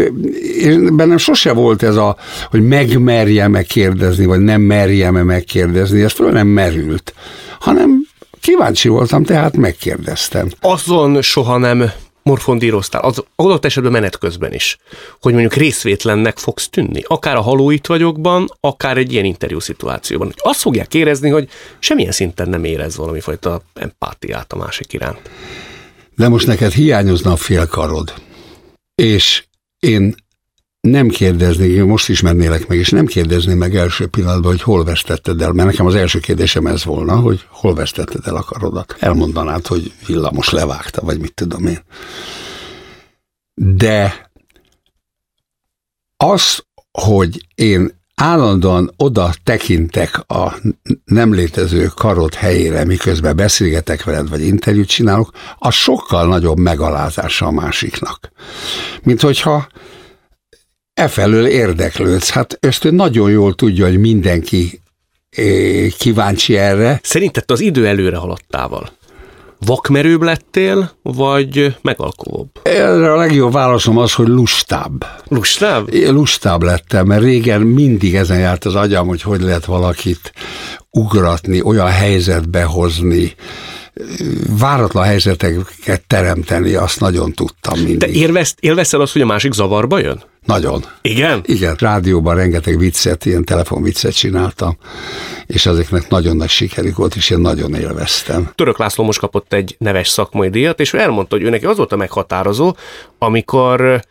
és 0.57 0.75
bennem 0.91 1.17
sose 1.17 1.53
volt 1.53 1.83
ez 1.83 1.95
a, 1.95 2.15
hogy 2.49 2.67
megmerjem-e 2.67 3.63
kérdezni, 3.63 4.25
vagy 4.25 4.39
nem 4.39 4.61
merjem-e 4.61 5.23
megkérdezni, 5.23 6.01
ez 6.01 6.11
föl 6.11 6.31
nem 6.31 6.47
merült, 6.47 7.13
hanem 7.59 8.07
kíváncsi 8.39 8.89
voltam, 8.89 9.23
tehát 9.23 9.57
megkérdeztem. 9.57 10.47
Azon 10.61 11.21
soha 11.21 11.57
nem 11.57 11.91
morfondíroztál, 12.23 13.01
az 13.01 13.23
adott 13.35 13.65
esetben 13.65 13.91
menet 13.91 14.17
közben 14.17 14.53
is, 14.53 14.77
hogy 15.21 15.31
mondjuk 15.31 15.53
részvétlennek 15.53 16.37
fogsz 16.37 16.69
tűnni, 16.69 17.03
akár 17.07 17.35
a 17.35 17.41
haló 17.41 17.69
itt 17.69 17.85
vagyokban, 17.85 18.57
akár 18.59 18.97
egy 18.97 19.11
ilyen 19.11 19.25
interjú 19.25 19.59
szituációban. 19.59 20.27
Hogy 20.27 20.51
azt 20.51 20.61
fogják 20.61 20.93
érezni, 20.93 21.29
hogy 21.29 21.49
semmilyen 21.79 22.11
szinten 22.11 22.49
nem 22.49 22.63
érez 22.63 22.97
valami 22.97 23.19
fajta 23.19 23.61
empátiát 23.73 24.53
a 24.53 24.57
másik 24.57 24.93
iránt. 24.93 25.29
De 26.15 26.27
most 26.27 26.47
neked 26.47 26.71
hiányozna 26.71 27.31
a 27.31 27.35
félkarod, 27.35 28.13
és 28.95 29.43
én 29.79 30.15
nem 30.81 31.07
kérdezni, 31.07 31.77
most 31.77 32.09
ismernélek 32.09 32.67
meg, 32.67 32.77
és 32.77 32.89
nem 32.89 33.05
kérdezni 33.05 33.53
meg 33.53 33.75
első 33.75 34.07
pillanatban, 34.07 34.51
hogy 34.51 34.61
hol 34.61 34.83
vesztetted 34.83 35.41
el, 35.41 35.51
mert 35.51 35.69
nekem 35.69 35.85
az 35.85 35.95
első 35.95 36.19
kérdésem 36.19 36.65
ez 36.65 36.83
volna, 36.83 37.15
hogy 37.15 37.45
hol 37.49 37.75
vesztetted 37.75 38.27
el 38.27 38.35
a 38.35 38.43
karodat. 38.43 38.95
Elmondanád, 38.99 39.67
hogy 39.67 39.93
villamos 40.07 40.49
levágta, 40.49 41.01
vagy 41.01 41.19
mit 41.19 41.33
tudom 41.33 41.65
én. 41.65 41.79
De 43.53 44.31
az, 46.17 46.63
hogy 46.91 47.47
én 47.55 47.99
állandóan 48.15 48.93
oda 48.97 49.33
tekintek 49.43 50.23
a 50.27 50.55
nem 51.05 51.33
létező 51.33 51.85
karod 51.95 52.33
helyére, 52.33 52.85
miközben 52.85 53.35
beszélgetek 53.35 54.03
veled, 54.03 54.29
vagy 54.29 54.41
interjút 54.41 54.87
csinálok, 54.87 55.31
az 55.57 55.73
sokkal 55.73 56.27
nagyobb 56.27 56.57
megalázása 56.57 57.45
a 57.45 57.51
másiknak. 57.51 58.31
Mint 59.03 59.21
hogyha 59.21 59.67
efelől 60.93 61.45
érdeklődsz. 61.45 62.29
Hát 62.29 62.57
ezt 62.59 62.91
nagyon 62.91 63.29
jól 63.29 63.53
tudja, 63.53 63.85
hogy 63.85 63.99
mindenki 63.99 64.81
kíváncsi 65.97 66.57
erre. 66.57 66.99
Szerinted 67.03 67.43
az 67.47 67.59
idő 67.59 67.87
előre 67.87 68.17
haladtával 68.17 68.91
vakmerőbb 69.65 70.21
lettél, 70.21 70.91
vagy 71.01 71.75
megalkovóbb? 71.81 72.49
Erre 72.63 73.11
a 73.11 73.15
legjobb 73.15 73.51
válaszom 73.51 73.97
az, 73.97 74.13
hogy 74.13 74.27
lustább. 74.27 75.05
Lustább? 75.27 75.93
Lustább 75.93 76.63
lettem, 76.63 77.05
mert 77.05 77.23
régen 77.23 77.61
mindig 77.61 78.15
ezen 78.15 78.39
járt 78.39 78.65
az 78.65 78.75
agyam, 78.75 79.07
hogy 79.07 79.21
hogy 79.21 79.41
lehet 79.41 79.65
valakit 79.65 80.33
ugratni, 80.89 81.61
olyan 81.61 81.87
helyzetbe 81.87 82.63
hozni, 82.63 83.35
váratlan 84.59 85.03
helyzeteket 85.03 86.03
teremteni, 86.07 86.73
azt 86.73 86.99
nagyon 86.99 87.33
tudtam 87.33 87.79
mindig. 87.79 87.99
Te 87.99 88.07
élvez, 88.07 88.55
élvezel 88.59 89.01
azt, 89.01 89.13
hogy 89.13 89.21
a 89.21 89.25
másik 89.25 89.53
zavarba 89.53 89.99
jön? 89.99 90.23
Nagyon. 90.45 90.83
Igen? 91.01 91.41
Igen, 91.45 91.75
rádióban 91.79 92.35
rengeteg 92.35 92.77
viccet, 92.77 93.25
ilyen 93.25 93.45
telefonviccet 93.45 94.15
csináltam, 94.15 94.77
és 95.45 95.65
ezeknek 95.65 96.09
nagyon 96.09 96.35
nagy 96.35 96.49
sikerük 96.49 96.95
volt, 96.95 97.15
és 97.15 97.29
én 97.29 97.39
nagyon 97.39 97.73
élveztem. 97.73 98.51
Török 98.55 98.77
László 98.77 99.03
most 99.03 99.19
kapott 99.19 99.53
egy 99.53 99.75
neves 99.79 100.07
szakmai 100.07 100.49
díjat, 100.49 100.79
és 100.79 100.93
ő 100.93 100.99
elmondta, 100.99 101.35
hogy 101.35 101.45
ő 101.45 101.49
neki 101.49 101.65
az 101.65 101.77
volt 101.77 101.91
a 101.91 101.95
meghatározó, 101.95 102.75
amikor 103.17 104.01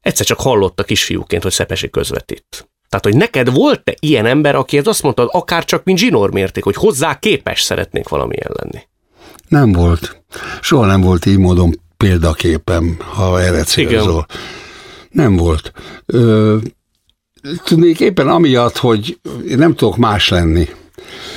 egyszer 0.00 0.26
csak 0.26 0.40
hallotta 0.40 0.82
kisfiúként, 0.82 1.42
hogy 1.42 1.52
Szepesi 1.52 1.90
közvetít. 1.90 2.68
Tehát, 2.88 3.04
hogy 3.04 3.16
neked 3.16 3.52
volt-e 3.52 3.94
ilyen 4.00 4.26
ember, 4.26 4.54
aki 4.54 4.78
azt 4.78 5.02
mondta, 5.02 5.26
akár 5.26 5.64
csak 5.64 5.84
mint 5.84 5.98
zsinórmérték, 5.98 6.64
hogy 6.64 6.74
hozzá 6.76 7.18
képes 7.18 7.62
szeretnék 7.62 8.08
valamilyen 8.08 8.50
lenni? 8.54 8.84
Nem 9.48 9.72
volt. 9.72 10.22
Soha 10.60 10.86
nem 10.86 11.00
volt 11.00 11.26
így 11.26 11.38
módon 11.38 11.80
példaképem, 11.96 12.96
ha 13.14 13.40
erre 13.40 13.62
célzol. 13.62 14.26
Nem 15.12 15.36
volt. 15.36 15.72
Ö, 16.06 16.56
tudnék 17.64 18.00
éppen 18.00 18.28
amiatt, 18.28 18.76
hogy 18.76 19.18
én 19.48 19.58
nem 19.58 19.74
tudok 19.74 19.96
más 19.96 20.28
lenni. 20.28 20.68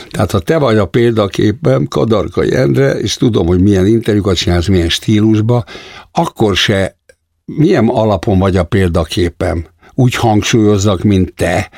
Tehát 0.10 0.32
ha 0.32 0.40
te 0.40 0.58
vagy 0.58 0.78
a 0.78 0.86
példaképem, 0.86 1.88
Kadarkai 1.88 2.56
Endre, 2.56 3.00
és 3.00 3.16
tudom, 3.16 3.48
hogy 3.48 3.62
milyen 3.62 3.88
interjúkat 3.88 4.36
csinálsz, 4.36 4.68
milyen 4.68 4.90
stílusba, 4.90 5.64
akkor 6.12 6.56
se 6.56 6.98
milyen 7.46 7.88
alapon 7.88 8.40
vagy 8.40 8.58
a 8.58 8.64
példaképem. 8.64 9.66
Úgy 9.94 10.16
hangsúlyozzak, 10.16 11.04
mint 11.04 11.34
te, 11.34 11.70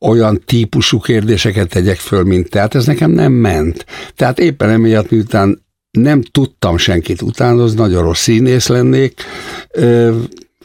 olyan 0.00 0.42
típusú 0.44 1.00
kérdéseket 1.00 1.68
tegyek 1.68 1.96
föl, 1.96 2.22
mint 2.22 2.50
te. 2.50 2.60
Hát 2.60 2.74
ez 2.74 2.86
nekem 2.86 3.10
nem 3.10 3.32
ment. 3.32 3.86
Tehát 4.14 4.38
éppen 4.38 4.70
emiatt, 4.70 5.10
miután 5.10 5.66
nem 5.90 6.22
tudtam 6.22 6.76
senkit 6.76 7.22
utánozni, 7.22 7.78
nagyon 7.78 8.02
rossz 8.02 8.22
színész 8.22 8.66
lennék, 8.68 9.22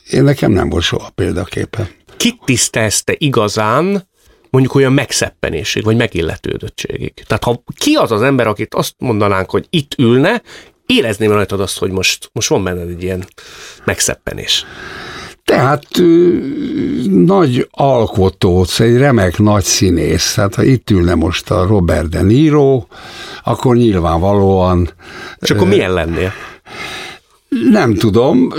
én 0.10 0.24
nekem 0.24 0.52
nem 0.52 0.70
volt 0.70 0.84
soha 0.84 1.10
példaképe. 1.16 1.90
Kit 2.18 2.40
tisztelzte 2.46 3.16
igazán, 3.18 4.08
mondjuk 4.50 4.76
olyan 4.76 4.94
megszeppenésig, 4.94 5.84
vagy 5.84 5.96
megilletődöttségig? 5.96 7.14
Tehát 7.28 7.44
ha 7.44 7.64
ki 7.78 7.94
az 7.94 8.12
az 8.12 8.22
ember, 8.22 8.48
akit 8.48 8.74
azt 8.74 8.94
mondanánk, 8.98 9.50
hogy 9.50 9.66
itt 9.70 9.94
ülne, 9.98 10.42
érezném 10.86 11.32
rajtad 11.32 11.60
azt, 11.60 11.78
hogy 11.78 11.92
most, 11.92 12.30
most 12.32 12.50
van 12.50 12.64
benned 12.64 12.90
egy 12.90 13.04
ilyen 13.04 13.26
megszeppenés. 13.84 14.66
Tehát 15.44 15.88
nagy 17.10 17.68
alkotó, 17.72 18.66
egy 18.78 18.98
remek 18.98 19.38
nagy 19.38 19.64
színész. 19.64 20.36
Hát 20.36 20.56
ha 20.56 20.64
itt 20.64 20.90
ülne 20.90 21.16
most 21.16 21.52
a 21.52 21.66
Robert 21.66 22.10
De 22.10 22.22
Niro, 22.22 22.84
akkor 23.44 23.76
nyilvánvalóan... 23.76 24.90
És 25.40 25.52
akkor 25.52 25.68
milyen 25.68 25.94
lennél? 25.94 26.32
Nem 27.72 27.96
tudom, 27.96 28.54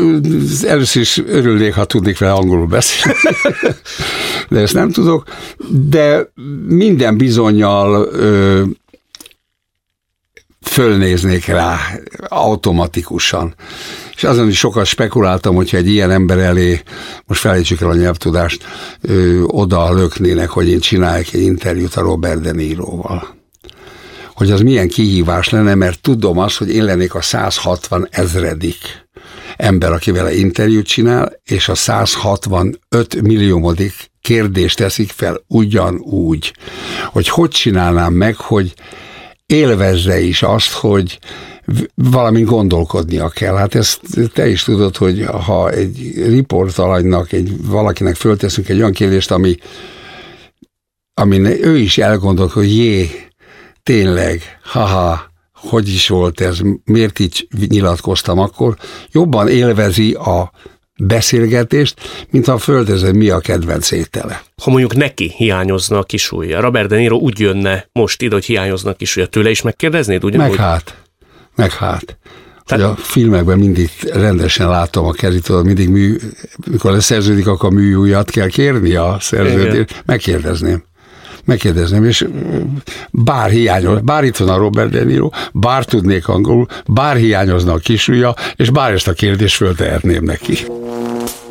először 0.66 1.02
is 1.02 1.22
örülnék, 1.26 1.74
ha 1.74 1.84
tudnék 1.84 2.18
vele 2.18 2.32
angolul 2.32 2.66
beszélni, 2.66 3.18
de 4.50 4.60
ezt 4.60 4.74
nem 4.74 4.90
tudok, 4.90 5.24
de 5.68 6.32
minden 6.66 7.16
bizonyal 7.16 8.08
fölnéznék 10.60 11.46
rá 11.46 11.78
automatikusan. 12.28 13.54
És 14.16 14.24
azon 14.24 14.48
is 14.48 14.58
sokat 14.58 14.86
spekuláltam, 14.86 15.54
hogyha 15.54 15.76
egy 15.76 15.88
ilyen 15.88 16.10
ember 16.10 16.38
elé, 16.38 16.82
most 17.26 17.40
felejtsük 17.40 17.80
el 17.80 17.90
a 17.90 17.94
nyelvtudást, 17.94 18.64
ö, 19.00 19.42
oda 19.42 19.92
löknének, 19.92 20.48
hogy 20.48 20.68
én 20.68 20.80
csináljak 20.80 21.32
egy 21.32 21.42
interjút 21.42 21.94
a 21.94 22.00
Robert 22.00 22.40
De 22.40 22.52
Niroval 22.52 23.43
hogy 24.34 24.50
az 24.50 24.60
milyen 24.60 24.88
kihívás 24.88 25.48
lenne, 25.48 25.74
mert 25.74 26.00
tudom 26.00 26.38
azt, 26.38 26.56
hogy 26.56 26.74
én 26.74 26.84
lennék 26.84 27.14
a 27.14 27.22
160 27.22 28.08
ezredik 28.10 28.76
ember, 29.56 29.92
aki 29.92 30.10
vele 30.10 30.34
interjút 30.34 30.86
csinál, 30.86 31.32
és 31.44 31.68
a 31.68 31.74
165 31.74 33.22
milliómodik 33.22 33.92
kérdést 34.20 34.76
teszik 34.76 35.10
fel 35.10 35.40
ugyanúgy, 35.46 36.54
hogy 37.12 37.28
hogy 37.28 37.50
csinálnám 37.50 38.12
meg, 38.12 38.36
hogy 38.36 38.74
élvezze 39.46 40.20
is 40.20 40.42
azt, 40.42 40.72
hogy 40.72 41.18
valamint 41.94 42.48
gondolkodnia 42.48 43.28
kell. 43.28 43.54
Hát 43.54 43.74
ezt 43.74 44.00
te 44.32 44.48
is 44.48 44.62
tudod, 44.62 44.96
hogy 44.96 45.24
ha 45.24 45.70
egy 45.70 46.12
riportalanynak, 46.28 47.32
egy 47.32 47.66
valakinek 47.66 48.14
fölteszünk 48.14 48.68
egy 48.68 48.78
olyan 48.78 48.92
kérdést, 48.92 49.30
ami, 49.30 49.56
ami 51.14 51.64
ő 51.64 51.78
is 51.78 51.98
elgondol, 51.98 52.46
hogy 52.46 52.76
jé, 52.76 53.10
tényleg, 53.84 54.58
haha, 54.62 55.32
hogy 55.54 55.88
is 55.88 56.08
volt 56.08 56.40
ez, 56.40 56.58
miért 56.84 57.18
így 57.18 57.46
nyilatkoztam 57.68 58.38
akkor, 58.38 58.76
jobban 59.12 59.48
élvezi 59.48 60.12
a 60.12 60.52
beszélgetést, 60.96 62.00
mint 62.30 62.46
ha 62.46 62.58
földezem, 62.58 63.16
mi 63.16 63.28
a 63.28 63.38
kedvenc 63.38 63.90
étele. 63.90 64.42
Ha 64.62 64.70
mondjuk 64.70 64.94
neki 64.96 65.32
hiányozna 65.36 65.98
a 65.98 66.02
kisúlya, 66.02 66.60
Robert 66.60 66.88
De 66.88 66.96
Niro 66.96 67.16
úgy 67.16 67.38
jönne 67.40 67.88
most 67.92 68.22
ide, 68.22 68.34
hogy 68.34 68.44
hiányozna 68.44 68.90
a 68.90 68.94
kisúlya, 68.94 69.26
tőle 69.26 69.50
is 69.50 69.62
megkérdeznéd? 69.62 70.24
Ugyanúgy? 70.24 70.48
Meg 70.48 70.58
hát, 70.58 71.02
meg 71.54 71.72
hát. 71.72 72.18
Tehát... 72.64 72.84
a 72.84 72.96
filmekben 72.96 73.58
mindig 73.58 73.90
rendesen 74.12 74.68
látom 74.68 75.06
a 75.06 75.12
kezét, 75.12 75.62
mindig 75.62 75.88
mű, 75.88 76.16
mikor 76.70 76.92
leszerződik, 76.92 77.46
akkor 77.46 77.72
műújat 77.72 78.30
kell 78.30 78.48
kérni 78.48 78.94
a 78.94 79.16
szerződést, 79.20 80.02
megkérdezném 80.06 80.84
megkérdezném, 81.44 82.04
és 82.04 82.26
bár 83.10 83.50
hiányos, 83.50 84.00
bár 84.00 84.24
itt 84.24 84.36
van 84.36 84.48
a 84.48 84.56
Robert 84.56 84.90
De 84.90 85.04
Niro, 85.04 85.28
bár 85.52 85.84
tudnék 85.84 86.28
angolul, 86.28 86.66
bár 86.86 87.16
hiányozna 87.16 87.72
a 87.72 87.78
kisúlya, 87.78 88.34
és 88.56 88.70
bár 88.70 88.92
ezt 88.92 89.08
a 89.08 89.12
kérdést 89.12 89.56
föltehetném 89.56 90.24
neki. 90.24 90.58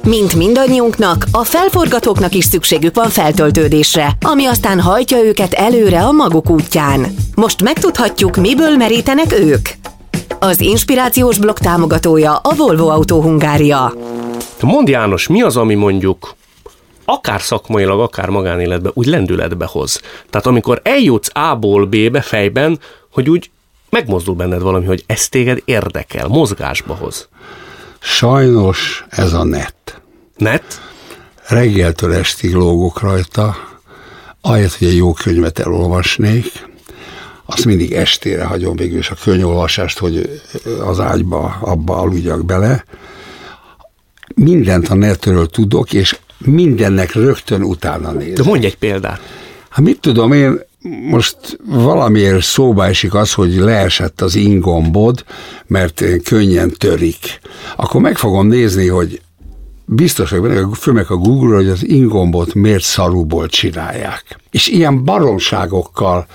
Mint 0.03 0.35
mindannyiunknak, 0.35 1.25
a 1.31 1.43
felforgatóknak 1.43 2.33
is 2.33 2.45
szükségük 2.45 2.95
van 2.95 3.09
feltöltődésre, 3.09 4.11
ami 4.21 4.45
aztán 4.45 4.79
hajtja 4.79 5.23
őket 5.23 5.53
előre 5.53 6.01
a 6.01 6.11
maguk 6.11 6.49
útján. 6.49 7.05
Most 7.35 7.61
megtudhatjuk, 7.61 8.35
miből 8.35 8.75
merítenek 8.75 9.39
ők. 9.39 9.69
Az 10.39 10.61
inspirációs 10.61 11.37
blog 11.37 11.57
támogatója 11.57 12.35
a 12.35 12.55
Volvo 12.55 12.87
Autó 12.87 13.21
Hungária. 13.21 13.93
Mond 14.61 14.87
János, 14.87 15.27
mi 15.27 15.41
az, 15.41 15.57
ami 15.57 15.73
mondjuk 15.73 16.35
akár 17.05 17.41
szakmailag, 17.41 17.99
akár 17.99 18.29
magánéletben 18.29 18.91
úgy 18.95 19.05
lendületbe 19.05 19.65
hoz. 19.65 20.01
Tehát 20.29 20.47
amikor 20.47 20.81
eljutsz 20.83 21.29
A-ból 21.33 21.85
B-be 21.85 22.21
fejben, 22.21 22.79
hogy 23.11 23.29
úgy 23.29 23.51
megmozdul 23.89 24.35
benned 24.35 24.61
valami, 24.61 24.85
hogy 24.85 25.03
ez 25.07 25.29
téged 25.29 25.61
érdekel, 25.65 26.27
mozgásba 26.27 26.93
hoz. 26.93 27.27
Sajnos 27.99 29.05
ez 29.09 29.33
a 29.33 29.43
net. 29.43 30.01
Net? 30.37 30.81
Reggeltől 31.47 32.13
estig 32.13 32.53
lógok 32.53 32.99
rajta, 32.99 33.55
ahelyett, 34.41 34.75
hogy 34.75 34.87
egy 34.87 34.95
jó 34.95 35.13
könyvet 35.13 35.59
elolvasnék, 35.59 36.71
azt 37.45 37.65
mindig 37.65 37.93
estére 37.93 38.43
hagyom 38.43 38.75
végül 38.75 38.97
is 38.97 39.09
a 39.09 39.15
könyvolvasást, 39.23 39.97
hogy 39.97 40.41
az 40.85 40.99
ágyba, 40.99 41.57
abba 41.61 41.97
aludjak 41.97 42.45
bele. 42.45 42.85
Mindent 44.35 44.87
a 44.87 44.93
netről 44.93 45.47
tudok, 45.47 45.93
és 45.93 46.17
mindennek 46.45 47.13
rögtön 47.13 47.63
utána 47.63 48.11
néz. 48.11 48.33
De 48.33 48.43
mondj 48.43 48.65
egy 48.65 48.77
példát. 48.77 49.21
Hát 49.69 49.85
mit 49.85 49.99
tudom 49.99 50.31
én, 50.31 50.59
most 51.09 51.37
valamiért 51.65 52.43
szóba 52.43 52.85
esik 52.85 53.13
az, 53.13 53.33
hogy 53.33 53.55
leesett 53.55 54.21
az 54.21 54.35
ingombod, 54.35 55.23
mert 55.67 56.03
könnyen 56.23 56.73
törik. 56.77 57.39
Akkor 57.75 58.01
meg 58.01 58.17
fogom 58.17 58.47
nézni, 58.47 58.87
hogy 58.87 59.21
biztos 59.85 60.29
vagyok 60.29 60.47
benne, 60.47 60.67
fölmek 60.75 61.09
a 61.09 61.15
Google, 61.15 61.55
hogy 61.55 61.67
az 61.67 61.87
ingombot 61.87 62.53
miért 62.53 62.83
szarúból 62.83 63.47
csinálják. 63.47 64.39
És 64.51 64.67
ilyen 64.67 65.03
baromságokkal 65.03 66.25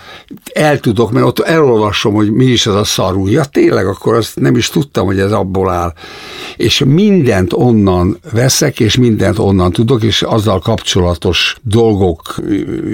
el 0.54 0.80
tudok, 0.80 1.12
mert 1.12 1.26
ott 1.26 1.38
elolvasom, 1.38 2.14
hogy 2.14 2.30
mi 2.30 2.44
is 2.44 2.66
az 2.66 2.74
a 2.74 2.84
szarú. 2.84 3.26
Ja 3.26 3.44
tényleg, 3.44 3.87
akkor 3.87 4.14
azt 4.14 4.40
nem 4.40 4.56
is 4.56 4.68
tudtam, 4.68 5.06
hogy 5.06 5.18
ez 5.18 5.32
abból 5.32 5.70
áll. 5.70 5.92
És 6.56 6.82
mindent 6.87 7.52
onnan 7.52 8.18
veszek, 8.32 8.80
és 8.80 8.96
mindent 8.96 9.38
onnan 9.38 9.72
tudok, 9.72 10.02
és 10.02 10.22
azzal 10.22 10.58
kapcsolatos 10.58 11.56
dolgok 11.62 12.34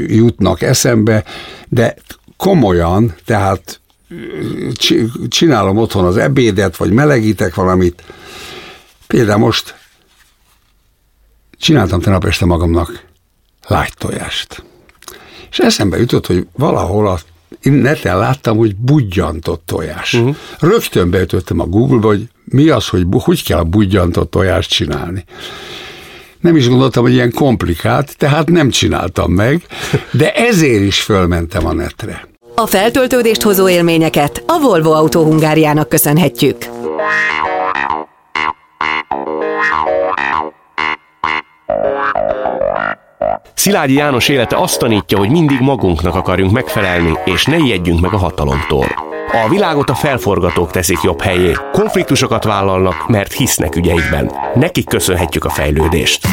jutnak 0.06 0.62
eszembe, 0.62 1.24
de 1.68 1.94
komolyan, 2.36 3.14
tehát 3.24 3.80
csinálom 5.28 5.76
otthon 5.76 6.04
az 6.04 6.16
ebédet, 6.16 6.76
vagy 6.76 6.90
melegítek 6.90 7.54
valamit. 7.54 8.02
Például 9.06 9.38
most 9.38 9.74
csináltam 11.58 12.00
tegnap 12.00 12.24
este 12.24 12.44
magamnak 12.44 13.04
lágytojást. 13.68 14.64
És 15.50 15.58
eszembe 15.58 15.98
jutott, 15.98 16.26
hogy 16.26 16.46
valahol 16.52 17.06
a 17.06 17.18
neten 17.62 18.18
láttam, 18.18 18.56
hogy 18.56 18.76
budjantott 18.76 19.62
tojás. 19.66 20.14
Uh-huh. 20.14 20.36
Rögtön 20.58 21.10
beütöttem 21.10 21.60
a 21.60 21.66
Google-ba, 21.66 22.06
hogy 22.06 22.28
mi 22.44 22.68
az, 22.68 22.88
hogy 22.88 23.06
hogy 23.10 23.44
kell 23.44 23.58
a 23.58 23.64
budjantott 23.64 24.30
tojást 24.30 24.70
csinálni. 24.70 25.24
Nem 26.40 26.56
is 26.56 26.68
gondoltam, 26.68 27.02
hogy 27.02 27.12
ilyen 27.12 27.32
komplikált, 27.32 28.16
tehát 28.16 28.48
nem 28.48 28.70
csináltam 28.70 29.32
meg, 29.32 29.66
de 30.10 30.32
ezért 30.32 30.82
is 30.82 31.00
fölmentem 31.00 31.66
a 31.66 31.72
netre. 31.72 32.28
A 32.54 32.66
feltöltődést 32.66 33.42
hozó 33.42 33.68
élményeket 33.68 34.42
a 34.46 34.60
Volvo 34.60 34.90
Autó 34.90 35.24
Hungáriának 35.24 35.88
köszönhetjük. 35.88 36.56
Szilágyi 43.64 43.94
János 43.94 44.28
élete 44.28 44.56
azt 44.56 44.78
tanítja, 44.78 45.18
hogy 45.18 45.30
mindig 45.30 45.60
magunknak 45.60 46.14
akarjunk 46.14 46.52
megfelelni, 46.52 47.12
és 47.24 47.44
ne 47.44 47.56
ijedjünk 47.56 48.00
meg 48.00 48.12
a 48.12 48.16
hatalomtól. 48.16 48.86
A 49.44 49.48
világot 49.48 49.90
a 49.90 49.94
felforgatók 49.94 50.70
teszik 50.70 51.02
jobb 51.02 51.20
helyé. 51.20 51.52
Konfliktusokat 51.72 52.44
vállalnak, 52.44 53.08
mert 53.08 53.32
hisznek 53.32 53.76
ügyeikben. 53.76 54.30
Nekik 54.54 54.88
köszönhetjük 54.88 55.44
a 55.44 55.50
fejlődést. 55.50 56.26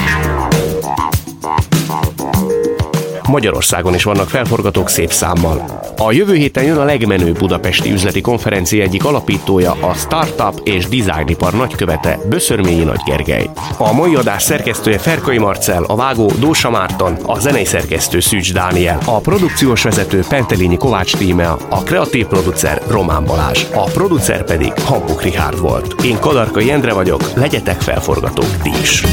Magyarországon 3.27 3.93
is 3.93 4.03
vannak 4.03 4.29
felforgatók 4.29 4.89
szép 4.89 5.11
számmal. 5.11 5.79
A 5.97 6.11
jövő 6.11 6.35
héten 6.35 6.63
jön 6.63 6.77
a 6.77 6.83
legmenőbb 6.83 7.37
budapesti 7.37 7.91
üzleti 7.91 8.21
konferencia 8.21 8.83
egyik 8.83 9.05
alapítója, 9.05 9.71
a 9.71 9.93
startup 9.93 10.61
és 10.63 10.85
ipar 11.25 11.53
nagykövete 11.53 12.19
Böszörményi 12.29 12.83
Nagy 12.83 13.01
Gergely. 13.05 13.49
A 13.77 13.93
mai 13.93 14.15
adás 14.15 14.43
szerkesztője 14.43 14.97
Ferkai 14.97 15.37
Marcel, 15.37 15.83
a 15.83 15.95
vágó 15.95 16.31
Dósa 16.39 16.69
Márton, 16.69 17.17
a 17.25 17.39
zenei 17.39 17.65
szerkesztő 17.65 18.19
Szűcs 18.19 18.53
Dániel, 18.53 18.99
a 19.05 19.19
produkciós 19.19 19.83
vezető 19.83 20.23
Pentelényi 20.29 20.77
Kovács 20.77 21.15
Tímea, 21.15 21.57
a 21.69 21.83
kreatív 21.83 22.25
producer 22.25 22.81
Román 22.87 23.25
Balázs, 23.25 23.65
a 23.73 23.83
producer 23.83 24.43
pedig 24.43 24.73
Hampuk 24.73 25.21
Richard 25.21 25.59
volt. 25.59 25.95
Én 26.03 26.19
Kadarkai 26.19 26.71
Endre 26.71 26.93
vagyok, 26.93 27.33
legyetek 27.33 27.81
felforgatók 27.81 28.57
ti 28.61 28.71
is. 28.81 29.03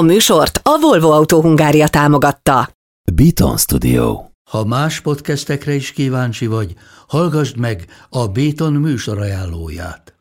A 0.00 0.02
műsort 0.02 0.60
a 0.62 0.78
Volvo 0.80 1.10
Autó 1.10 1.40
Hungária 1.40 1.88
támogatta. 1.88 2.70
Beaton 3.12 3.56
Studio. 3.56 4.24
Ha 4.50 4.64
más 4.64 5.00
podcastekre 5.00 5.74
is 5.74 5.92
kíváncsi 5.92 6.46
vagy, 6.46 6.74
hallgassd 7.08 7.56
meg 7.56 7.84
a 8.08 8.26
Béton 8.28 8.72
műsor 8.72 9.18
ajánlóját. 9.18 10.19